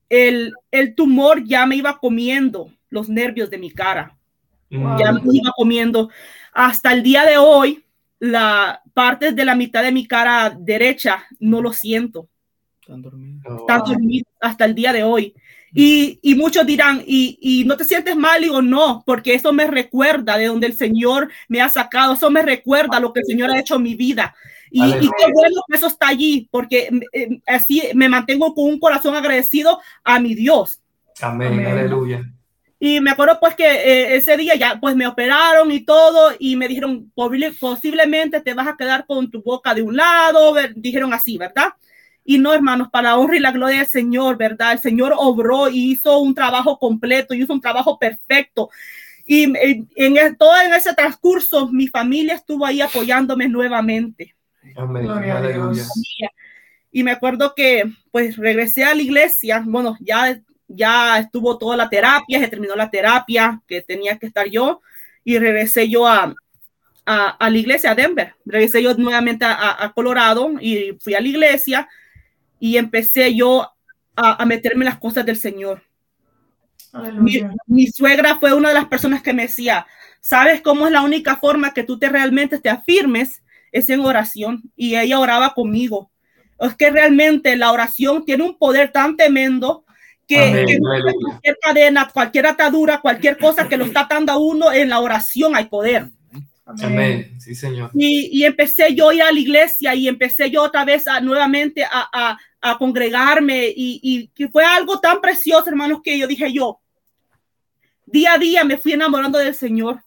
[0.08, 4.16] El, el tumor ya me iba comiendo los nervios de mi cara.
[4.68, 6.10] Ya me iba comiendo.
[6.52, 7.84] Hasta el día de hoy,
[8.18, 12.28] la parte de la mitad de mi cara derecha no lo siento.
[12.80, 13.60] Están dormidos.
[13.60, 15.36] Están dormidos hasta el día de hoy.
[15.74, 18.42] Y, y muchos dirán, ¿y, ¿y, no te sientes mal?
[18.42, 22.42] Digo, no, porque eso me recuerda de donde el Señor me ha sacado, eso me
[22.42, 24.34] recuerda lo que el Señor ha hecho en mi vida.
[24.70, 28.78] Y, y qué bueno que eso está allí, porque eh, así me mantengo con un
[28.78, 30.80] corazón agradecido a mi Dios.
[31.20, 32.22] Amén, aleluya.
[32.78, 36.56] Y me acuerdo pues que eh, ese día ya pues me operaron y todo y
[36.56, 41.38] me dijeron posiblemente te vas a quedar con tu boca de un lado, dijeron así,
[41.38, 41.68] ¿verdad?
[42.24, 44.72] Y no, hermanos, para la honra y la gloria del Señor, ¿verdad?
[44.72, 48.70] El Señor obró y hizo un trabajo completo, hizo un trabajo perfecto.
[49.24, 49.52] Y
[49.96, 54.34] en, todo en ese transcurso, mi familia estuvo ahí apoyándome nuevamente.
[54.76, 55.08] Amén.
[56.92, 61.88] Y me acuerdo que pues regresé a la iglesia, bueno, ya, ya estuvo toda la
[61.88, 64.82] terapia, se terminó la terapia que tenía que estar yo
[65.24, 66.34] y regresé yo a,
[67.06, 68.34] a, la iglesia a Denver.
[68.44, 71.88] Regresé yo nuevamente a, a, Colorado y fui a la iglesia
[72.62, 73.68] y empecé yo
[74.14, 75.82] a, meterme en las cosas del Señor.
[77.18, 79.84] Mi, mi, suegra fue una de las personas que me decía,
[80.20, 83.42] ¿sabes cómo es la única forma que tú te realmente te afirmes?
[83.72, 84.62] Es en oración.
[84.76, 86.12] Y ella oraba conmigo.
[86.60, 89.84] Es que realmente la oración tiene un poder tan tremendo
[90.28, 94.88] que, que cualquier cadena, cualquier atadura, cualquier cosa que lo está atando a uno, en
[94.88, 96.10] la oración hay poder.
[96.82, 97.40] Amén.
[97.40, 97.90] Sí, Señor.
[97.94, 101.20] Y, y, empecé yo a ir a la iglesia y empecé yo otra vez a,
[101.20, 106.26] nuevamente a, a, a congregarme y, y, que fue algo tan precioso, hermanos, que yo
[106.26, 106.80] dije yo,
[108.06, 110.02] día a día me fui enamorando del Señor.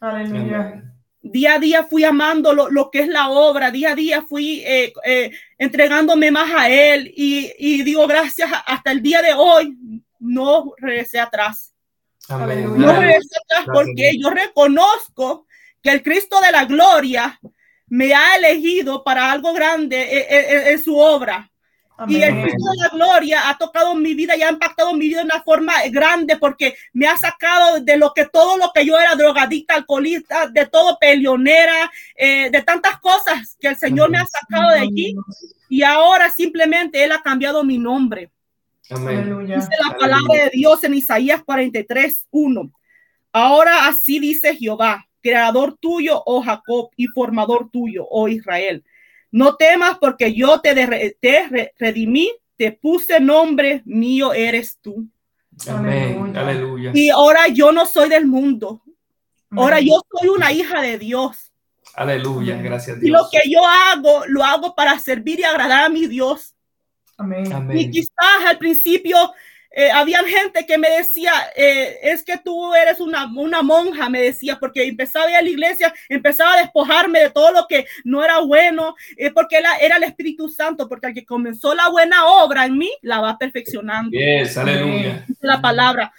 [0.00, 0.82] Aleluya.
[1.22, 4.62] Día a día fui amando lo, lo, que es la obra, día a día fui
[4.64, 9.76] eh, eh, entregándome más a Él y, y, digo gracias hasta el día de hoy,
[10.20, 11.74] no regresé atrás.
[12.28, 12.78] Amén.
[12.78, 15.45] No regresé atrás porque yo reconozco
[15.82, 17.38] que el Cristo de la gloria
[17.88, 20.26] me ha elegido para algo grande
[20.70, 21.50] en, su obra.
[22.08, 25.20] Y el Cristo de la gloria ha tocado mi vida y ha impactado mi vida
[25.20, 28.98] de una forma grande porque me ha sacado de lo que todo lo que yo
[28.98, 34.26] era drogadicta, alcoholista, de todo peleonera, eh, de tantas cosas que el Señor me ha
[34.26, 35.16] sacado de allí
[35.68, 38.30] y ahora simplemente Él ha cambiado mi nombre.
[38.90, 39.46] Amén.
[39.46, 42.70] Dice la palabra de Dios en Isaías 43, 1.
[43.32, 48.84] Ahora así dice Jehová, creador tuyo, oh Jacob, y formador tuyo, oh Israel.
[49.30, 50.74] No temas porque yo te,
[51.20, 55.06] te redimí, te puse nombre, mío eres tú.
[55.68, 56.36] Amén.
[56.36, 56.92] Aleluya.
[56.94, 58.82] Y ahora yo no soy del mundo.
[59.50, 61.52] Ahora yo soy una hija de Dios.
[61.94, 63.08] Aleluya, gracias a Dios.
[63.08, 66.54] Y lo que yo hago, lo hago para servir y agradar a mi Dios.
[67.16, 67.46] Amén.
[67.74, 69.16] Y quizás al principio
[69.78, 74.22] eh, había gente que me decía, eh, es que tú eres una, una, monja, me
[74.22, 77.86] decía, porque empezaba a ir a la iglesia, empezaba a despojarme de todo lo que
[78.02, 81.90] no era bueno, eh, porque era, era, el Espíritu Santo, porque el que comenzó la
[81.90, 84.18] buena obra en mí, la va perfeccionando.
[84.18, 85.26] Yes, aleluya.
[85.40, 86.10] La palabra.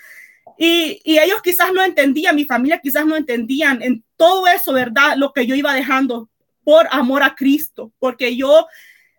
[0.56, 5.16] Y, y, ellos quizás no entendían, mi familia quizás no entendían en todo eso, ¿verdad?
[5.18, 6.30] Lo que yo iba dejando
[6.64, 8.68] por amor a Cristo, porque yo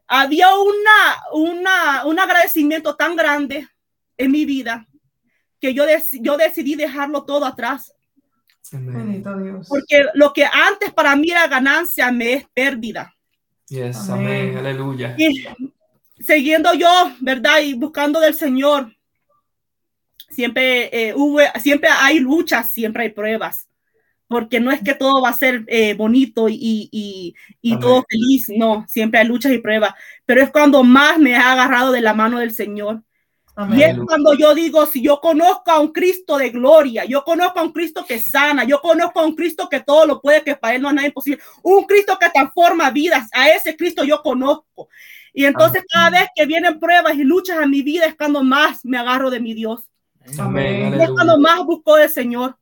[0.06, 3.66] había una, una, un agradecimiento tan grande
[4.18, 4.86] en mi vida
[5.60, 5.84] que yo,
[6.20, 7.94] yo decidí dejarlo todo atrás.
[9.68, 13.14] Porque lo que antes para mí era ganancia me es pérdida.
[13.68, 15.14] Yes, amén, aleluya.
[15.18, 15.46] Y
[16.18, 16.88] siguiendo yo,
[17.20, 17.60] ¿verdad?
[17.60, 18.94] Y buscando del Señor,
[20.28, 23.68] siempre eh, hubo, siempre hay luchas, siempre hay pruebas.
[24.26, 28.46] Porque no es que todo va a ser eh, bonito y, y, y todo feliz,
[28.54, 29.94] no, siempre hay luchas y pruebas.
[30.26, 33.02] Pero es cuando más me ha agarrado de la mano del Señor
[33.72, 37.58] y es cuando yo digo, si yo conozco a un Cristo de gloria, yo conozco
[37.58, 40.54] a un Cristo que sana, yo conozco a un Cristo que todo lo puede, que
[40.54, 44.22] para él no es nada imposible, un Cristo que transforma vidas, a ese Cristo yo
[44.22, 44.88] conozco.
[45.32, 48.84] Y entonces cada vez que vienen pruebas y luchas a mi vida es cuando más
[48.84, 49.88] me agarro de mi Dios.
[50.38, 50.94] Amén.
[51.00, 52.56] Es cuando más busco del Señor.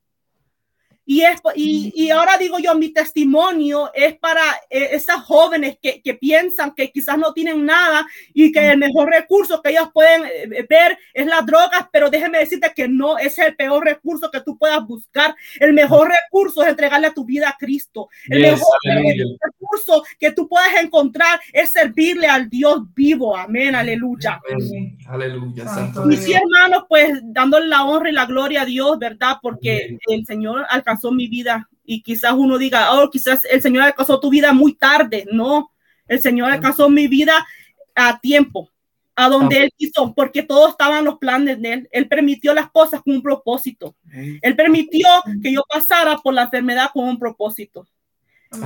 [1.08, 6.02] Y, es, y, y, ahora digo yo, mi testimonio es para eh, esas jóvenes que,
[6.02, 8.04] que, piensan que quizás no tienen nada
[8.34, 12.38] y que el mejor recurso que ellas pueden eh, ver es las drogas, pero déjeme
[12.38, 15.36] decirte que no es el peor recurso que tú puedas buscar.
[15.60, 18.08] El mejor recurso es entregarle a tu vida a Cristo.
[18.28, 19.36] El Yes, mejor aleluya.
[19.44, 23.36] recurso que tú puedas encontrar es servirle al Dios vivo.
[23.36, 24.40] Amén, aleluya.
[24.44, 24.98] Amén.
[25.06, 29.36] Aleluya, santo Y sí, hermanos, pues dándole la honra y la gloria a Dios, ¿verdad?
[29.40, 34.20] Porque el Señor alcanzó mi vida y quizás uno diga, oh, quizás el Señor alcanzó
[34.20, 35.26] tu vida muy tarde.
[35.30, 35.70] No,
[36.08, 37.46] el Señor alcanzó mi vida
[37.94, 38.70] a tiempo,
[39.14, 41.88] a donde Él quiso, porque todo estaba en los planes de Él.
[41.92, 43.96] Él permitió las cosas con un propósito.
[44.12, 45.08] Él permitió
[45.42, 47.86] que yo pasara por la enfermedad con un propósito.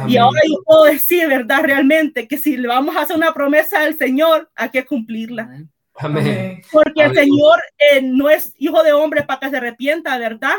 [0.06, 1.62] Y ahora yo puedo decir, ¿verdad?
[1.62, 5.66] Realmente que si le vamos a hacer una promesa al Señor, hay que cumplirla.
[5.94, 6.62] Amén.
[6.70, 7.14] Porque el.
[7.14, 10.54] Señor eh, no es hijo de hombre para que se arrepienta, ¿verdad?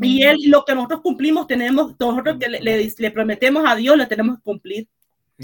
[0.00, 3.96] Y él, lo que nosotros cumplimos, tenemos, nosotros que le, le- le prometemos a Dios,
[3.96, 4.88] le tenemos que cumplir.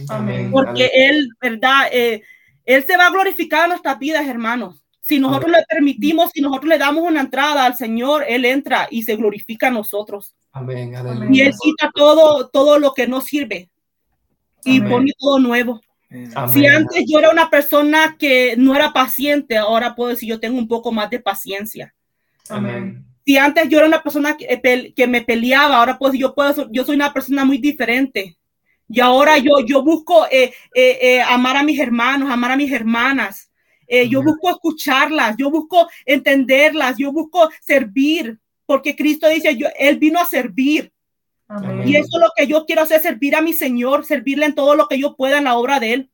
[0.08, 0.50] Amén.
[0.50, 1.88] Porque él, ¿verdad?
[1.92, 2.22] Eh,
[2.64, 4.82] él se va a glorificar en nuestras vidas, hermanos.
[5.00, 9.02] Si nosotros le permitimos, si nosotros le damos una entrada al Señor, Él entra y
[9.02, 10.34] se glorifica a nosotros.
[10.52, 10.92] Amén.
[11.34, 11.40] Y.
[11.40, 13.70] Él quita todo, todo lo que no sirve
[14.64, 14.90] y Amén.
[14.90, 15.80] pone todo nuevo.
[16.52, 20.58] Si antes yo era una persona que no era paciente, ahora puedo decir yo tengo
[20.58, 21.94] un poco más de paciencia.
[22.50, 23.04] Amén.
[23.28, 26.82] Si antes yo era una persona que, que me peleaba, ahora pues yo puedo, yo
[26.82, 28.38] soy una persona muy diferente.
[28.88, 32.72] Y ahora yo, yo busco eh, eh, eh, amar a mis hermanos, amar a mis
[32.72, 33.50] hermanas.
[34.08, 40.18] yo busco escucharlas, yo busco entenderlas, yo busco servir, porque Cristo dice, yo, Él vino
[40.18, 40.90] a servir.
[41.84, 44.74] Y eso es lo que yo quiero hacer, servir a mi Señor, servirle en todo
[44.74, 46.10] lo que yo pueda en la obra de Él.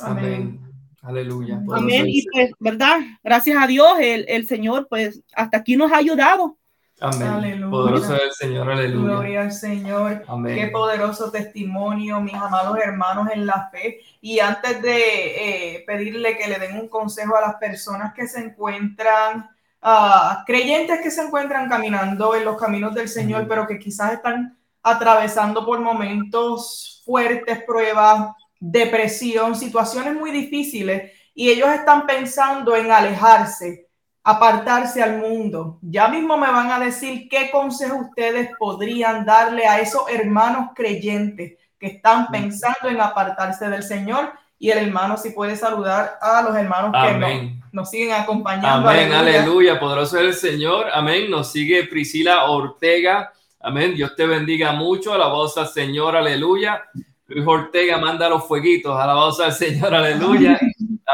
[0.00, 0.67] Amén.
[1.02, 1.62] Aleluya.
[1.72, 2.06] Amén.
[2.08, 3.00] Y pues, ¿verdad?
[3.22, 6.56] Gracias a Dios, el, el, Señor, pues, hasta aquí nos ha ayudado.
[7.00, 7.28] Amén.
[7.28, 7.70] Aleluya.
[7.70, 9.14] Poderoso es el Señor, aleluya.
[9.14, 10.24] Gloria al Señor.
[10.26, 10.56] Amén.
[10.56, 14.00] Qué poderoso testimonio, mis amados hermanos en la fe.
[14.20, 18.40] Y antes de eh, pedirle que le den un consejo a las personas que se
[18.40, 19.48] encuentran,
[19.82, 24.58] uh, creyentes que se encuentran caminando en los caminos del Señor, pero que quizás están
[24.82, 33.88] atravesando por momentos fuertes, pruebas, depresión, situaciones muy difíciles, y ellos están pensando en alejarse,
[34.24, 35.78] apartarse al mundo.
[35.82, 41.56] Ya mismo me van a decir qué consejo ustedes podrían darle a esos hermanos creyentes
[41.78, 44.32] que están pensando en apartarse del Señor.
[44.58, 48.88] Y el hermano si puede saludar a los hermanos que nos, siguen acompañando.
[48.88, 49.42] Amén, aleluya.
[49.42, 50.86] aleluya, poderoso es el Señor.
[50.92, 51.30] Amén.
[51.30, 53.32] Nos sigue Priscila Ortega.
[53.60, 53.94] Amén.
[53.94, 55.16] Dios te bendiga mucho.
[55.16, 56.82] La voz al Señor, aleluya.
[57.28, 58.98] Luis Ortega manda los fueguitos.
[58.98, 60.58] Alabados al Señor, aleluya.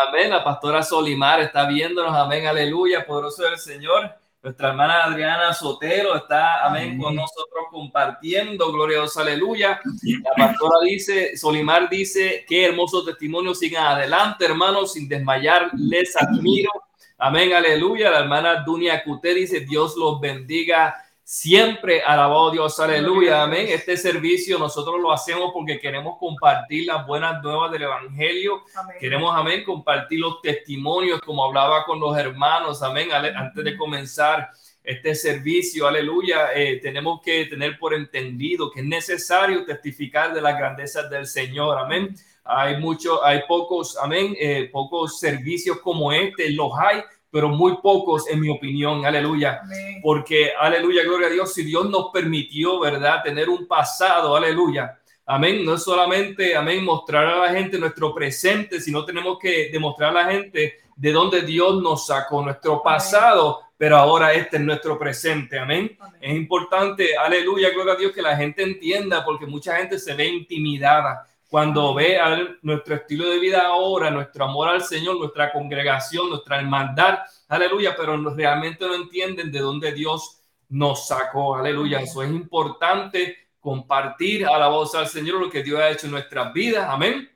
[0.08, 0.30] Amén.
[0.30, 2.14] La pastora Solimar está viéndonos.
[2.14, 3.04] Amén, aleluya.
[3.04, 4.14] Poderoso del Señor.
[4.40, 8.70] Nuestra hermana Adriana Sotero está, amén, con nosotros compartiendo.
[8.70, 9.80] Glorioso, aleluya.
[10.22, 13.52] La pastora dice, Solimar dice, qué hermoso testimonio.
[13.52, 15.70] Sigan adelante, hermanos, sin desmayar.
[15.76, 16.70] Les admiro.
[17.18, 18.10] Amén, aleluya.
[18.10, 20.94] La hermana Dunia Cute dice, Dios los bendiga
[21.26, 23.68] Siempre alabado Dios, aleluya, amén.
[23.70, 28.62] Este servicio nosotros lo hacemos porque queremos compartir las buenas nuevas del Evangelio.
[29.00, 33.10] Queremos, amén, compartir los testimonios como hablaba con los hermanos, amén.
[33.10, 34.50] Antes de comenzar
[34.82, 40.58] este servicio, aleluya, eh, tenemos que tener por entendido que es necesario testificar de las
[40.58, 42.14] grandezas del Señor, amén.
[42.44, 47.02] Hay muchos, hay pocos, amén, eh, pocos servicios como este, los hay,
[47.34, 49.60] pero muy pocos en mi opinión, aleluya.
[50.04, 53.24] Porque, aleluya, gloria a Dios, si Dios nos permitió, ¿verdad?
[53.24, 55.00] Tener un pasado, aleluya.
[55.26, 55.64] Amén.
[55.64, 60.22] No es solamente, amén, mostrar a la gente nuestro presente, sino tenemos que demostrar a
[60.22, 65.58] la gente de dónde Dios nos sacó nuestro pasado, pero ahora este es nuestro presente.
[65.58, 65.98] Amén.
[66.20, 70.28] Es importante, aleluya, gloria a Dios, que la gente entienda, porque mucha gente se ve
[70.28, 72.18] intimidada cuando ve
[72.62, 78.16] nuestro estilo de vida ahora, nuestro amor al Señor, nuestra congregación, nuestra hermandad, aleluya, pero
[78.30, 80.40] realmente no entienden de dónde Dios
[80.70, 82.00] nos sacó, aleluya.
[82.00, 86.12] Eso es importante compartir a la voz al Señor lo que Dios ha hecho en
[86.14, 87.30] nuestras vidas, amén.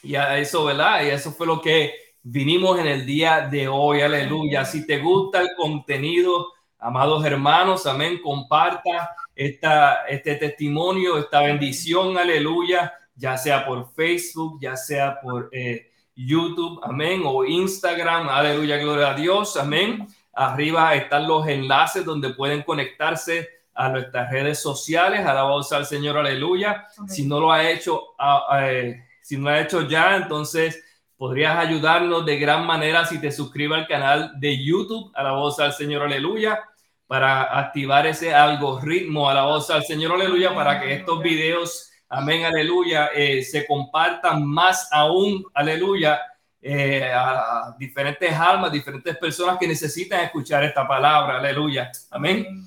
[0.00, 1.04] Y a eso, ¿verdad?
[1.04, 1.92] Y eso fue lo que
[2.22, 4.64] vinimos en el día de hoy, aleluya.
[4.64, 12.92] Si te gusta el contenido, amados hermanos, amén, comparta esta, este testimonio, esta bendición, aleluya
[13.16, 19.14] ya sea por Facebook, ya sea por eh, YouTube, amén, o Instagram, aleluya, gloria a
[19.14, 20.06] Dios, amén.
[20.32, 26.86] Arriba están los enlaces donde pueden conectarse a nuestras redes sociales, alabados al Señor, aleluya.
[27.06, 28.14] Si no lo ha hecho,
[28.60, 30.82] eh, si no lo ha hecho ya, entonces
[31.16, 36.02] podrías ayudarnos de gran manera si te suscribes al canal de YouTube, alabados al Señor,
[36.02, 36.60] aleluya,
[37.06, 43.42] para activar ese algoritmo, alabados al Señor, aleluya, para que estos videos amén, aleluya, eh,
[43.42, 46.20] se compartan más aún, aleluya,
[46.62, 52.66] eh, a diferentes almas, diferentes personas que necesitan escuchar esta palabra, aleluya, amén.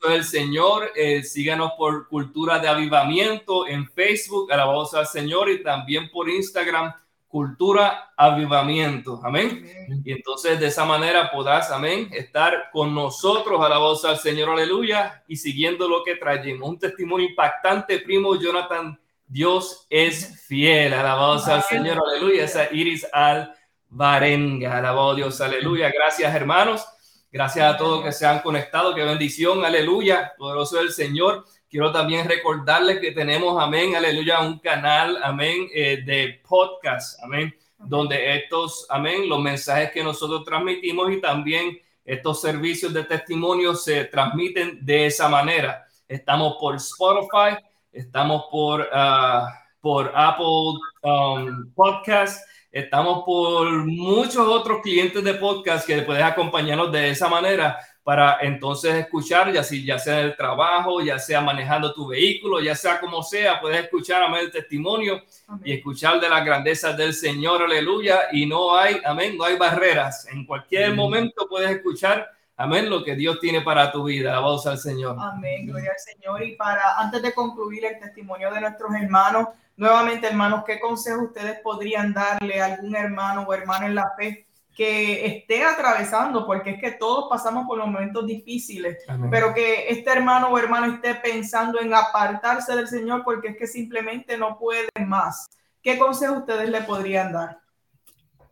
[0.00, 5.62] Por el Señor, eh, síganos por Cultura de Avivamiento en Facebook, alabados al Señor, y
[5.62, 6.92] también por Instagram
[7.28, 9.20] cultura avivamiento.
[9.22, 9.64] Amén.
[10.04, 14.50] Y entonces de esa manera podrás, amén, estar con nosotros a la voz al Señor,
[14.50, 16.68] aleluya, y siguiendo lo que traemos.
[16.68, 18.98] Un testimonio impactante, primo Jonathan.
[19.26, 22.44] Dios es fiel, alabado al Señor, aleluya.
[22.44, 23.54] Esa Iris al
[23.90, 25.90] Varenga, alabado Dios, aleluya.
[25.90, 26.86] Gracias, hermanos.
[27.30, 28.94] Gracias a todos que se han conectado.
[28.94, 30.32] Qué bendición, aleluya.
[30.38, 31.44] Poderoso el Señor.
[31.70, 38.36] Quiero también recordarles que tenemos, amén, aleluya, un canal, amén, eh, de podcast, amén, donde
[38.36, 44.78] estos, amén, los mensajes que nosotros transmitimos y también estos servicios de testimonio se transmiten
[44.80, 45.86] de esa manera.
[46.08, 47.62] Estamos por Spotify,
[47.92, 49.44] estamos por, uh,
[49.78, 57.10] por Apple um, Podcast, estamos por muchos otros clientes de podcast que puedes acompañarnos de
[57.10, 57.78] esa manera
[58.08, 62.58] para entonces escuchar, ya, si, ya sea en el trabajo, ya sea manejando tu vehículo,
[62.58, 65.22] ya sea como sea, puedes escuchar, amén, el testimonio
[65.62, 70.26] y escuchar de las grandezas del Señor, aleluya, y no hay, amén, no hay barreras.
[70.32, 74.30] En cualquier momento puedes escuchar, amén, lo que Dios tiene para tu vida.
[74.30, 75.14] Alabado el Señor.
[75.20, 76.42] Amén, gloria al Señor.
[76.42, 81.60] Y para, antes de concluir el testimonio de nuestros hermanos, nuevamente, hermanos, ¿qué consejo ustedes
[81.60, 84.47] podrían darle a algún hermano o hermana en la fe?
[84.78, 88.98] Que esté atravesando, porque es que todos pasamos por momentos difíciles,
[89.28, 93.66] pero que este hermano o hermana esté pensando en apartarse del Señor porque es que
[93.66, 95.48] simplemente no puede más.
[95.82, 97.58] ¿Qué consejo ustedes le podrían dar?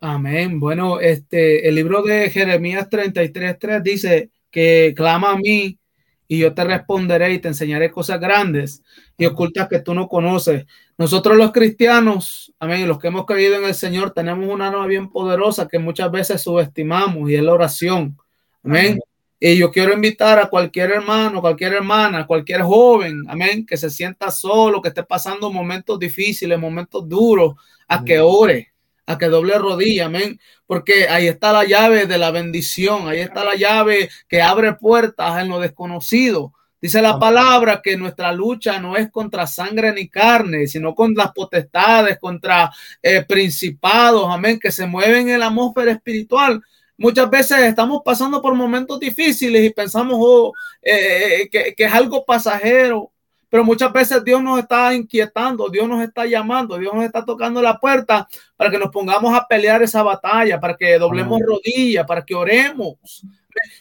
[0.01, 0.59] Amén.
[0.59, 5.79] Bueno, este, el libro de Jeremías 33.3 dice que clama a mí
[6.27, 8.83] y yo te responderé y te enseñaré cosas grandes
[9.17, 10.65] y ocultas que tú no conoces.
[10.97, 15.09] Nosotros los cristianos, amén, los que hemos creído en el Señor, tenemos una arma bien
[15.09, 18.17] poderosa que muchas veces subestimamos y es la oración.
[18.63, 18.99] Amén.
[19.39, 24.31] Y yo quiero invitar a cualquier hermano, cualquier hermana, cualquier joven, amén, que se sienta
[24.31, 27.53] solo, que esté pasando momentos difíciles, momentos duros,
[27.87, 28.73] a que ore,
[29.07, 33.43] a que doble rodilla, amén, porque ahí está la llave de la bendición, ahí está
[33.43, 36.53] la llave que abre puertas en lo desconocido.
[36.79, 41.31] Dice la palabra que nuestra lucha no es contra sangre ni carne, sino con las
[41.31, 42.69] potestades, contra
[43.01, 46.61] eh, principados, amén, que se mueven en la atmósfera espiritual.
[46.97, 51.93] Muchas veces estamos pasando por momentos difíciles y pensamos oh, eh, eh, que, que es
[51.93, 53.11] algo pasajero,
[53.49, 57.61] pero muchas veces Dios nos está inquietando, Dios nos está llamando, Dios nos está tocando
[57.61, 62.25] la puerta para que nos pongamos a pelear esa batalla, para que doblemos rodillas, para
[62.25, 63.23] que oremos.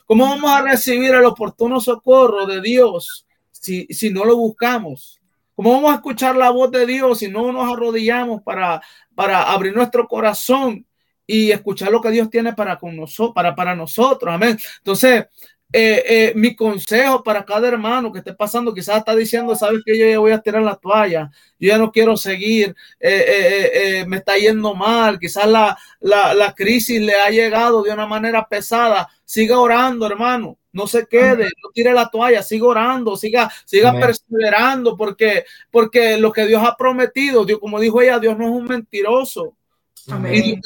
[0.06, 5.20] ¿Cómo vamos a recibir el oportuno socorro de Dios si, si no lo buscamos?
[5.54, 8.82] ¿Cómo vamos a escuchar la voz de Dios si no nos arrodillamos para,
[9.14, 10.86] para abrir nuestro corazón
[11.26, 14.32] y escuchar lo que Dios tiene para, con nosotros, para, para nosotros?
[14.32, 14.58] Amén.
[14.78, 15.26] Entonces,
[15.72, 19.98] eh, eh, mi consejo para cada hermano que esté pasando, quizás está diciendo, sabes que
[19.98, 24.38] yo ya voy a tirar la toalla, yo ya no quiero seguir, eh, me está
[24.38, 29.58] yendo mal, quizás la, la, la, crisis le ha llegado de una manera pesada, siga
[29.58, 35.44] orando, hermano, no se quede, no tire la toalla, siga orando, siga, siga perseverando, porque,
[35.70, 39.56] porque lo que Dios ha prometido, Dios, como dijo ella, Dios no es un mentiroso.
[40.06, 40.60] Y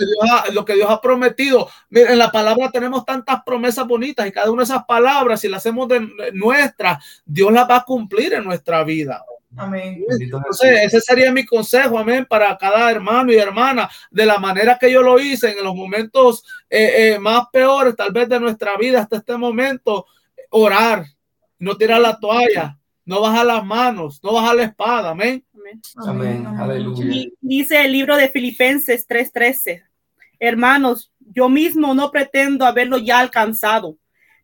[0.52, 4.62] lo que, Dios ha, prometido, en la palabra tenemos tantas promesas bonitas y cada una
[4.62, 8.84] de esas palabras, si las hacemos de nuestras, Dios las va a cumplir en nuestra
[8.84, 9.24] vida.
[9.56, 10.04] Amén.
[10.20, 14.92] Entonces, ese sería mi consejo, amén, para cada hermano y hermana, de la manera que
[14.92, 19.00] yo lo hice en los momentos eh, eh, más peores, tal vez de nuestra vida
[19.00, 20.06] hasta este momento,
[20.50, 21.04] orar,
[21.58, 22.78] no tirar la toalla,
[23.10, 25.44] no bajar las manos, no bajar la espada, amén.
[26.06, 26.46] Amén.
[26.46, 27.26] Aleluya.
[27.40, 29.82] Dice el libro de Filipenses 3:13.
[30.38, 33.98] Hermanos, yo mismo no pretendo haberlo ya alcanzado,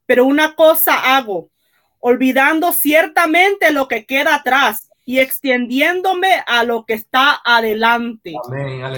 [0.05, 1.49] pero una cosa hago,
[2.01, 8.35] olvidando ciertamente lo que queda atrás y extendiéndome a lo que está adelante.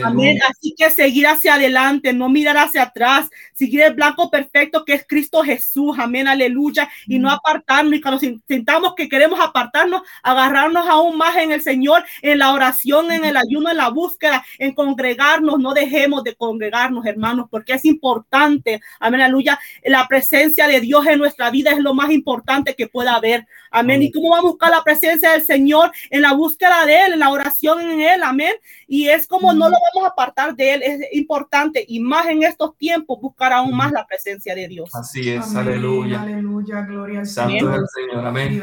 [0.02, 4.94] Amén, Así que seguir hacia adelante, no mirar hacia atrás, seguir el blanco perfecto que
[4.94, 5.98] es Cristo Jesús.
[5.98, 6.88] Amén, aleluya.
[7.06, 7.92] Y no apartarnos.
[7.92, 13.12] Y cuando sintamos que queremos apartarnos, agarrarnos aún más en el Señor, en la oración,
[13.12, 15.58] en el ayuno, en la búsqueda, en congregarnos.
[15.58, 18.80] No dejemos de congregarnos, hermanos, porque es importante.
[18.98, 19.60] Amén, aleluya.
[19.84, 23.46] La presencia de Dios en nuestra vida es lo más importante que pueda haber.
[23.70, 24.02] Amén.
[24.02, 25.92] ¿Y cómo vamos a buscar la presencia del Señor?
[26.10, 28.52] En la búsqueda de Él, en la oración en Él, amén.
[28.86, 32.42] Y es como no lo vamos a apartar de Él, es importante y más en
[32.42, 34.90] estos tiempos buscar aún más la presencia de Dios.
[34.94, 36.22] Así es, aleluya.
[36.22, 38.62] Aleluya, gloria al Santo es el Señor, amén.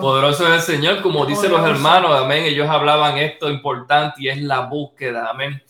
[0.00, 2.44] Poderoso es el Señor, como dicen los hermanos, amén.
[2.44, 5.62] Ellos hablaban esto importante y es la búsqueda, amén.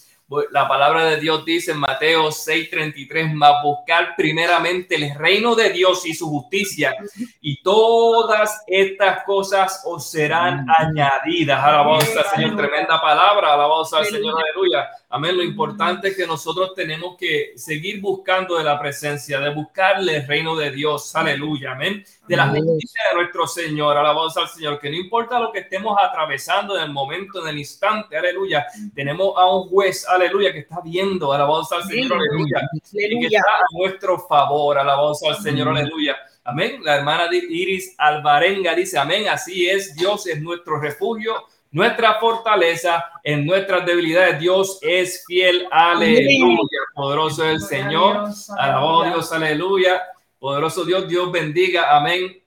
[0.50, 6.04] La palabra de Dios dice en Mateo 6:33, más buscar primeramente el reino de Dios
[6.04, 6.94] y su justicia
[7.40, 11.64] y todas estas cosas os serán añadidas.
[11.64, 14.90] Alabado sea Señor, tremenda palabra, alabado sea Señor, aleluya.
[15.10, 15.38] Amén.
[15.38, 20.26] Lo importante es que nosotros tenemos que seguir buscando de la presencia, de buscarle el
[20.26, 21.16] reino de Dios.
[21.16, 21.72] Aleluya.
[21.72, 22.04] Amén.
[22.26, 23.96] De la justicia de nuestro Señor.
[23.96, 24.78] Alabamos al Señor.
[24.78, 28.18] Que no importa lo que estemos atravesando en el momento, en el instante.
[28.18, 28.66] Aleluya.
[28.94, 30.06] Tenemos a un juez.
[30.06, 30.52] Aleluya.
[30.52, 31.32] Que está viendo.
[31.32, 32.18] Alabamos al Señor.
[32.18, 32.68] Aleluya.
[32.92, 34.76] Y que está a nuestro favor.
[34.76, 35.68] Alabamos al Señor.
[35.68, 36.16] Aleluya.
[36.44, 36.80] Amén.
[36.84, 39.26] La hermana Iris Alvarenga dice, amén.
[39.26, 39.94] Así es.
[39.94, 44.38] Dios es nuestro refugio nuestra fortaleza en nuestras debilidades.
[44.38, 45.66] Dios es fiel.
[45.70, 46.80] Aleluya.
[46.94, 48.28] Poderoso es el Señor.
[48.56, 49.32] Alabado Dios.
[49.32, 50.02] Aleluya.
[50.38, 51.08] Poderoso Dios.
[51.08, 51.96] Dios bendiga.
[51.96, 52.42] Amén.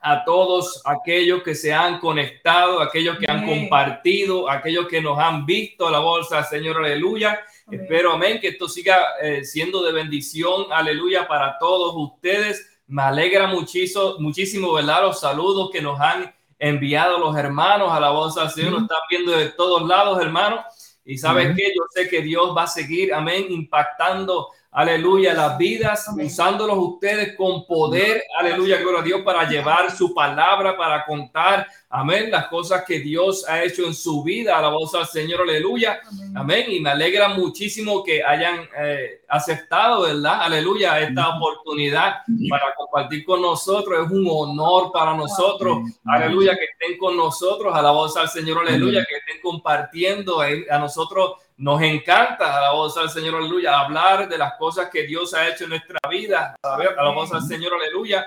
[0.00, 5.46] A todos aquellos que se han conectado, aquellos que han compartido, aquellos que nos han
[5.46, 5.90] visto.
[5.90, 6.78] La bolsa, Señor.
[6.84, 7.40] Aleluya.
[7.70, 10.66] Espero, amén, que esto siga eh, siendo de bendición.
[10.70, 15.02] Aleluya para todos ustedes Me alegra muchísimo, muchísimo, ¿verdad?
[15.02, 18.72] Los saludos que nos han enviado los hermanos a la voz del Señor.
[18.72, 20.60] Nos están viendo de todos lados, hermanos.
[21.04, 26.08] Y sabes que yo sé que Dios va a seguir, amén, impactando aleluya, las vidas,
[26.20, 31.66] usándolos ustedes con poder, aleluya, gloria a Dios, para llevar su palabra, para contar,
[31.96, 35.42] amén, las cosas que Dios ha hecho en su vida, a la voz al Señor,
[35.42, 36.00] aleluya,
[36.34, 40.42] amén, y me alegra muchísimo que hayan eh, aceptado, ¿verdad?
[40.42, 46.98] Aleluya, esta oportunidad para compartir con nosotros, es un honor para nosotros, aleluya, que estén
[46.98, 50.40] con nosotros, a la voz al Señor, aleluya, que estén compartiendo.
[50.40, 55.04] A nosotros nos encanta, a la voz al Señor, aleluya, hablar de las cosas que
[55.04, 58.26] Dios ha hecho en nuestra vida, a la voz al Señor, aleluya.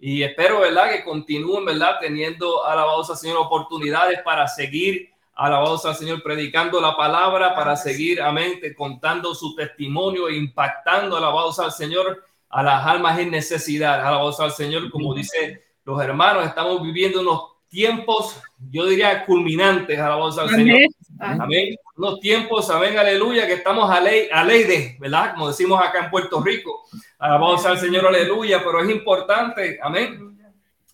[0.00, 5.10] Y espero, ¿verdad?, que continúen, ¿verdad?, teniendo a la voz al Señor oportunidades para seguir
[5.34, 11.16] a la voz al Señor predicando la palabra, para seguir, amén, contando su testimonio, impactando
[11.16, 14.90] a la voz al Señor a las almas en necesidad, a la voz al Señor,
[14.90, 18.40] como dice los hermanos, estamos viviendo unos tiempos,
[18.70, 20.78] yo diría, culminantes a la voz al Señor.
[21.18, 21.74] Amén.
[21.96, 25.34] Unos tiempos, amén, aleluya, que estamos a ley, a ley de, ¿verdad?
[25.34, 26.84] Como decimos acá en Puerto Rico.
[27.18, 30.34] Alabamos al Señor, aleluya, pero es importante, amén,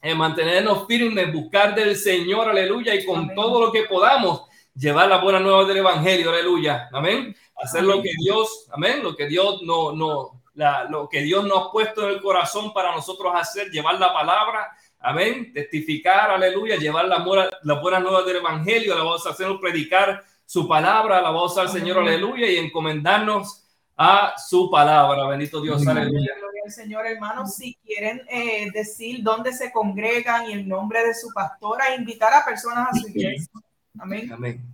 [0.03, 4.45] en mantenernos firmes, buscar del Señor, aleluya, y con todo lo que podamos
[4.75, 7.37] llevar la buena nueva del Evangelio, aleluya, amén.
[7.63, 11.67] Hacer lo que Dios, amén, lo que Dios no, no, la, lo que Dios nos
[11.67, 14.71] ha puesto en el corazón para nosotros hacer, llevar la palabra,
[15.03, 15.51] Amén.
[15.55, 17.25] Testificar, aleluya, llevar la,
[17.63, 21.71] la buena nueva del Evangelio, la voz al Señor, predicar su palabra, la voz al
[21.71, 23.60] Señor, aleluya, y encomendarnos
[24.03, 25.27] a su palabra.
[25.27, 26.33] Bendito Dios, aleluya.
[26.39, 27.55] Gloria al Señor, hermanos.
[27.55, 32.43] Si quieren eh, decir dónde se congregan y el nombre de su pastora, invitar a
[32.43, 33.53] personas a su iglesia.
[33.99, 34.33] Amén.
[34.33, 34.65] Amén.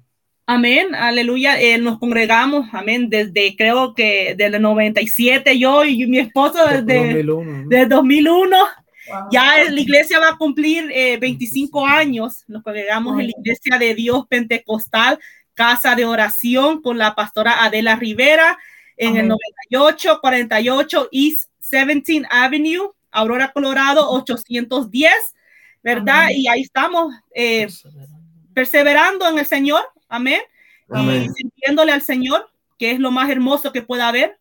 [0.46, 1.60] Amén, aleluya.
[1.60, 7.68] Eh, nos congregamos, amén, desde creo que del 97, yo y mi esposo desde 2001.
[7.68, 8.56] Desde 2001
[9.32, 10.86] ya la iglesia va a cumplir
[11.18, 12.44] 25 eh, años.
[12.46, 15.18] Nos congregamos en la iglesia de Dios Pentecostal,
[15.54, 18.56] Casa de Oración, con la pastora Adela Rivera,
[18.96, 25.12] en el 98 48 East 17 Avenue, Aurora, Colorado, 810,
[25.82, 26.28] ¿verdad?
[26.34, 27.68] Y ahí estamos eh,
[28.54, 30.40] perseverando en el Señor, amén.
[30.88, 34.38] Y sintiéndole al Señor, que es lo más hermoso que pueda haber.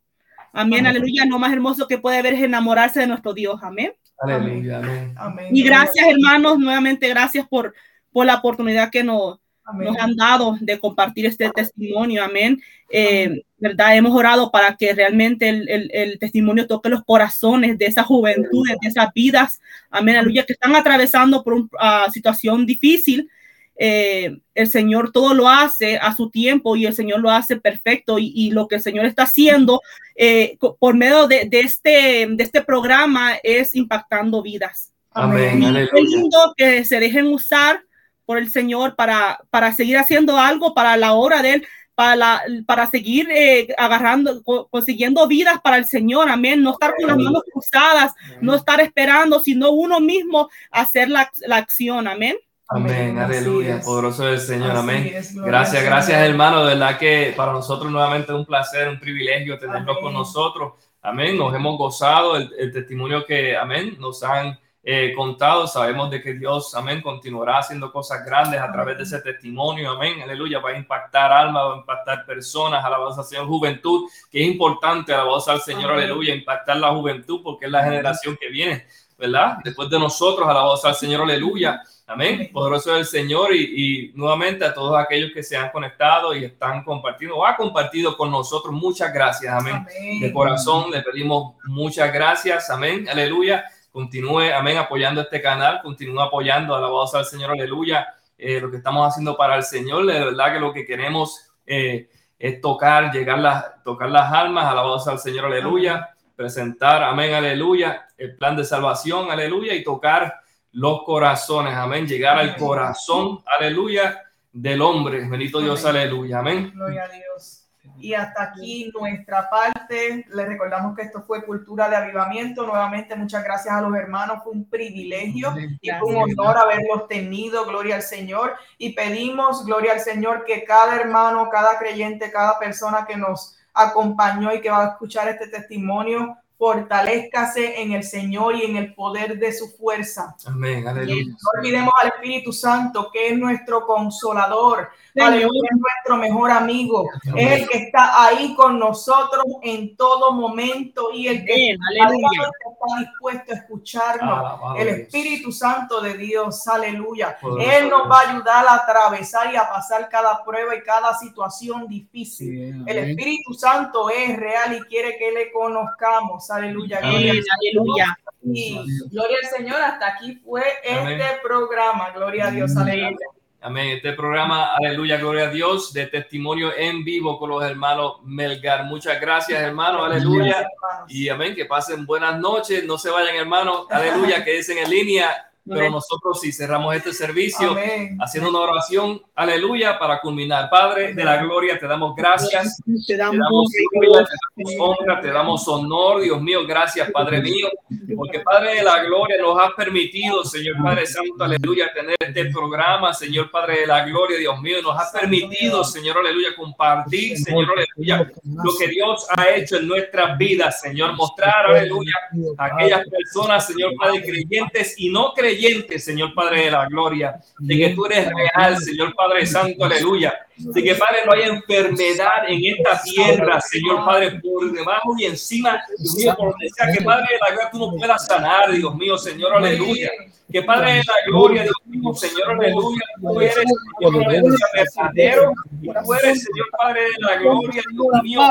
[0.54, 1.26] Amén, aleluya.
[1.26, 3.94] Lo más hermoso que puede haber es enamorarse de nuestro Dios, amén.
[4.20, 4.78] Aleluya,
[5.18, 5.50] amén.
[5.52, 7.74] Y gracias, hermanos, nuevamente gracias por,
[8.12, 9.40] por la oportunidad que nos,
[9.74, 12.62] nos han dado de compartir este testimonio, amén.
[12.92, 13.98] Eh, ¿Verdad?
[13.98, 18.78] Hemos orado para que realmente el, el, el, testimonio toque los corazones de esas juventudes,
[18.82, 19.60] de esas vidas,
[19.90, 23.30] amén, aleluya, que están atravesando por una situación difícil,
[23.78, 28.18] eh, el Señor todo lo hace a su tiempo y el Señor lo hace perfecto
[28.20, 29.82] y, lo que el Señor está haciendo
[30.16, 34.94] eh, por medio de, este, de este programa es impactando vidas.
[35.12, 35.62] Amén.
[35.64, 37.82] Es lindo que se dejen usar
[38.26, 42.88] por el Señor para, para seguir haciendo algo para la obra de Él, para, para
[42.88, 46.30] seguir eh, agarrando, consiguiendo vidas para el Señor.
[46.30, 46.62] Amén.
[46.62, 51.58] No estar con las manos cruzadas, no estar esperando, sino uno mismo hacer la, la
[51.58, 52.08] acción.
[52.08, 52.36] Amén.
[52.68, 55.14] Amén, aleluya, poderoso el Señor, amén.
[55.36, 60.00] gracias, gracias hermano, de verdad que para nosotros nuevamente es un placer, un privilegio tenerlo
[60.00, 60.74] con nosotros,
[61.04, 64.58] amén, nos hemos gozado el, testimonio que, amén, nos han
[64.88, 69.20] eh, contado, sabemos de que Dios, amén, continuará haciendo cosas grandes a través de ese
[69.20, 74.08] testimonio, amén, aleluya, va a impactar almas, va a impactar personas, alabanza al Señor, juventud,
[74.30, 78.48] que es importante, alabanza al Señor, aleluya, impactar la juventud porque es la generación que
[78.50, 78.86] viene,
[79.18, 79.58] ¿verdad?
[79.64, 81.82] Después de nosotros, alabanza al Señor, aleluya.
[82.08, 82.52] Amén.
[82.54, 87.38] Poderoso el Señor y, nuevamente a todos aquellos que se han conectado y están compartiendo
[87.38, 88.72] o ha compartido con nosotros.
[88.72, 89.52] Muchas gracias.
[89.52, 89.84] Amén.
[90.22, 92.70] De corazón le pedimos muchas gracias.
[92.70, 93.10] Amén.
[93.10, 93.66] Aleluya.
[93.96, 95.80] Continúe, amén, apoyando este canal.
[95.82, 97.52] Continúe apoyando a la voz al Señor.
[97.52, 98.14] Aleluya.
[98.38, 100.06] Eh, lo que estamos haciendo para el Señor.
[100.06, 104.76] De verdad que lo que queremos eh, es tocar, llegar a tocar las almas a
[104.76, 105.46] la voz al Señor.
[105.46, 106.10] Aleluya.
[106.36, 110.42] Presentar, amén, aleluya, el plan de salvación, aleluya, y tocar
[110.74, 115.26] los corazones, amén, llegar al corazón, aleluya, del hombre.
[115.30, 116.72] Bendito Dios, aleluya, amén.
[116.76, 117.65] Gloria a Dios.
[118.06, 120.28] Y hasta aquí nuestra parte.
[120.30, 122.64] Les recordamos que esto fue Cultura de Avivamiento.
[122.64, 124.44] Nuevamente, muchas gracias a los hermanos.
[124.44, 125.52] Fue un privilegio
[125.82, 127.66] y fue un honor haberlos tenido.
[127.66, 128.54] Gloria al Señor.
[128.78, 134.54] Y pedimos, gloria al Señor, que cada hermano, cada creyente, cada persona que nos acompañó
[134.54, 139.38] y que va a escuchar este testimonio fortalezcase en el Señor y en el poder
[139.38, 140.36] de su fuerza.
[140.46, 140.88] Amén.
[140.88, 141.26] Aleluya.
[141.26, 144.90] No olvidemos al Espíritu Santo, que es nuestro consolador,
[145.24, 147.48] aleluya, es nuestro mejor amigo, Amén.
[147.48, 153.54] es el que está ahí con nosotros en todo momento y el que está dispuesto
[153.54, 154.40] a escucharnos.
[154.40, 154.98] Alabado El Dios.
[155.00, 157.38] Espíritu Santo de Dios, aleluya.
[157.40, 161.14] Poderoso Él nos va a ayudar a atravesar y a pasar cada prueba y cada
[161.16, 162.84] situación difícil.
[162.86, 166.50] El Espíritu Santo es real y quiere que le conozcamos.
[166.52, 167.00] Aleluya.
[167.00, 168.18] Gloria Amén, aleluya.
[168.44, 168.78] y
[169.10, 171.20] gloria al Señor, hasta aquí fue Amén.
[171.20, 172.12] este programa.
[172.12, 173.18] Gloria a Dios, aleluya.
[173.66, 173.94] Amén.
[173.96, 178.84] Este programa, aleluya, gloria a Dios, de testimonio en vivo con los hermanos Melgar.
[178.84, 180.58] Muchas gracias, hermano, aleluya.
[180.60, 180.70] Gracias.
[181.08, 182.86] Y amén, que pasen buenas noches.
[182.86, 185.52] No se vayan, hermanos, aleluya, quédense en línea.
[185.68, 188.18] Pero nosotros sí cerramos este servicio Amén.
[188.22, 190.70] haciendo una oración, aleluya, para culminar.
[190.70, 192.80] Padre de la gloria, te damos gracias.
[193.08, 194.26] Te damos gloria,
[194.56, 197.68] te damos honra, te damos honor, Dios mío, gracias, Padre mío,
[198.16, 203.14] porque Padre de la gloria nos has permitido, Señor Padre Santo, aleluya, tener este programa,
[203.14, 208.32] Señor Padre de la gloria, Dios mío, nos has permitido, Señor, aleluya, compartir, Señor, aleluya,
[208.44, 212.14] lo que Dios ha hecho en nuestras vidas, Señor, mostrar, aleluya,
[212.58, 215.55] a aquellas personas, Señor Padre, creyentes y no creyentes,
[216.00, 220.84] Señor Padre de la gloria, de que tú eres real, Señor Padre Santo, aleluya, de
[220.84, 226.16] que Padre no hay enfermedad en esta tierra, Señor Padre, por debajo y encima, Dios
[226.16, 229.18] mío, por donde sea que Padre de la gloria tú no puedas sanar, Dios mío,
[229.18, 230.12] Señor, aleluya.
[230.52, 235.54] Que Padre de la gloria, Dios mío, Señor, aleluya, tú eres, Señor, aleluya, verdadero,
[235.86, 238.42] y tú eres, Señor Padre de la gloria, Dios mío,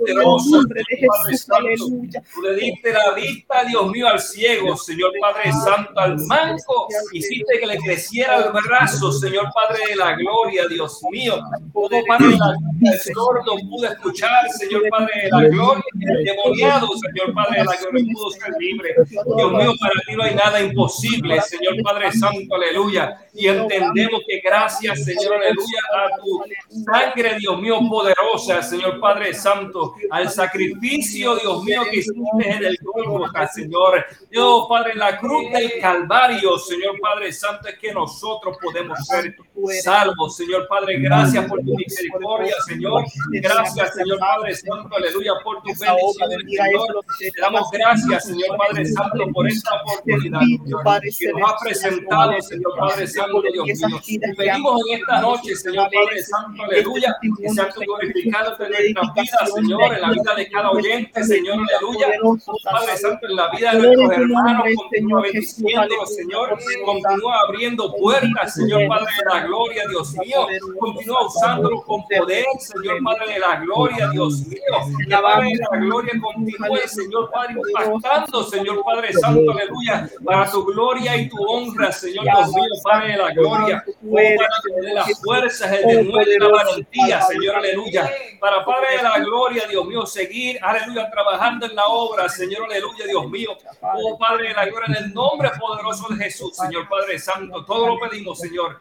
[0.00, 0.62] poderoso,
[1.08, 2.22] Padre Santo.
[2.34, 6.88] Tú le diste la vista, Dios mío, al ciego, Señor Padre Santo, al manco.
[7.12, 11.40] Hiciste que le creciera el brazo, Señor Padre de la gloria, Dios mío.
[11.72, 15.84] Oh, Padre de la gloria, el sordo pudo escuchar, Señor Padre de la gloria.
[16.00, 18.94] El demoniado, Señor Padre de la gloria, pudo ser libre.
[19.08, 23.18] Dios mío, para ti no hay nada imposible, Señor Padre Santo, aleluya.
[23.34, 29.94] Y entendemos que gracias, Señor, aleluya, a tu sangre, Dios mío, poderosa, Señor Padre Santo,
[30.10, 34.04] al sacrificio, Dios mío, que hiciste en el Golgotha, Señor.
[34.30, 39.34] Dios, Padre, en la cruz del Calvario, Señor Padre Santo, es que nosotros podemos ser
[39.82, 40.98] salvos, Señor Padre.
[40.98, 43.04] Gracias por tu misericordia, Señor.
[43.30, 47.04] Gracias, Señor Padre Santo, aleluya, por tus bendiciones, Señor.
[47.18, 52.72] Te damos gracias, Señor Padre Santo, por esta oportunidad Señor, que nos ha presentado, Señor
[52.78, 54.34] Padre Santo, Dios mío.
[54.36, 59.52] Pedimos en esta noche, Señor Padre Santo, aleluya, que sea tu glorificado en nuestras vidas,
[59.54, 62.06] Señor, en la vida de cada oyente, Señor, aleluya.
[62.64, 66.58] Padre Santo, en la vida de nuestros hermanos, continúa bendiciéndolos, Señor.
[66.84, 70.46] Continúa abriendo puertas, Señor Padre de la gloria, Dios mío.
[70.78, 74.60] Continúa usándolos con poder, Señor Padre de la gloria, Dios mío.
[75.08, 80.64] Que Padre de la gloria continúe, Señor Padre, impactando, Señor Padre Santo, aleluya, para tu
[80.64, 83.84] gloria y tu honra, Señor Dios mío, Padre de la gloria.
[83.86, 88.10] Oh, dé las fuerzas, el denuedo y la valentía, Señor, aleluya.
[88.40, 93.06] Para Padre de la gloria, Dios mío, seguir, aleluya, trabajando en la obra, Señor, aleluya,
[93.06, 93.50] Dios mío.
[93.80, 97.88] Oh, Padre de la gloria, en el nombre poderoso de Jesús, Señor Padre Santo, todo
[97.88, 98.80] lo pedimos, Señor.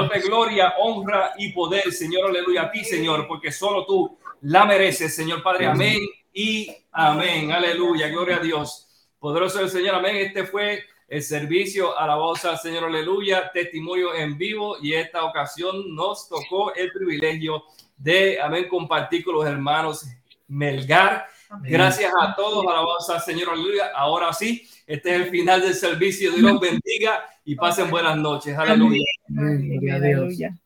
[0.00, 5.14] Dándote gloria, honra y poder, Señor, aleluya, a ti, Señor, porque solo tú la mereces,
[5.14, 5.66] Señor Padre.
[5.66, 5.98] Amén
[6.32, 7.52] y amén.
[7.52, 8.86] Aleluya, gloria a Dios.
[9.18, 10.16] Poderoso el Señor, amén.
[10.16, 15.24] Este fue el servicio a la voz al Señor, aleluya, testimonio en vivo y esta
[15.24, 17.64] ocasión nos tocó el privilegio
[17.96, 20.06] de, amén, compartir con los hermanos
[20.46, 21.26] Melgar.
[21.62, 23.90] Gracias a todos, a la voz al Señor, aleluya.
[23.94, 26.30] Ahora sí, este es el final del servicio.
[26.30, 28.56] Dios los bendiga y pasen buenas noches.
[28.56, 29.04] Aleluya.
[29.28, 29.68] Amén.
[29.68, 30.20] Gloria a Dios.
[30.20, 30.56] Aleluya.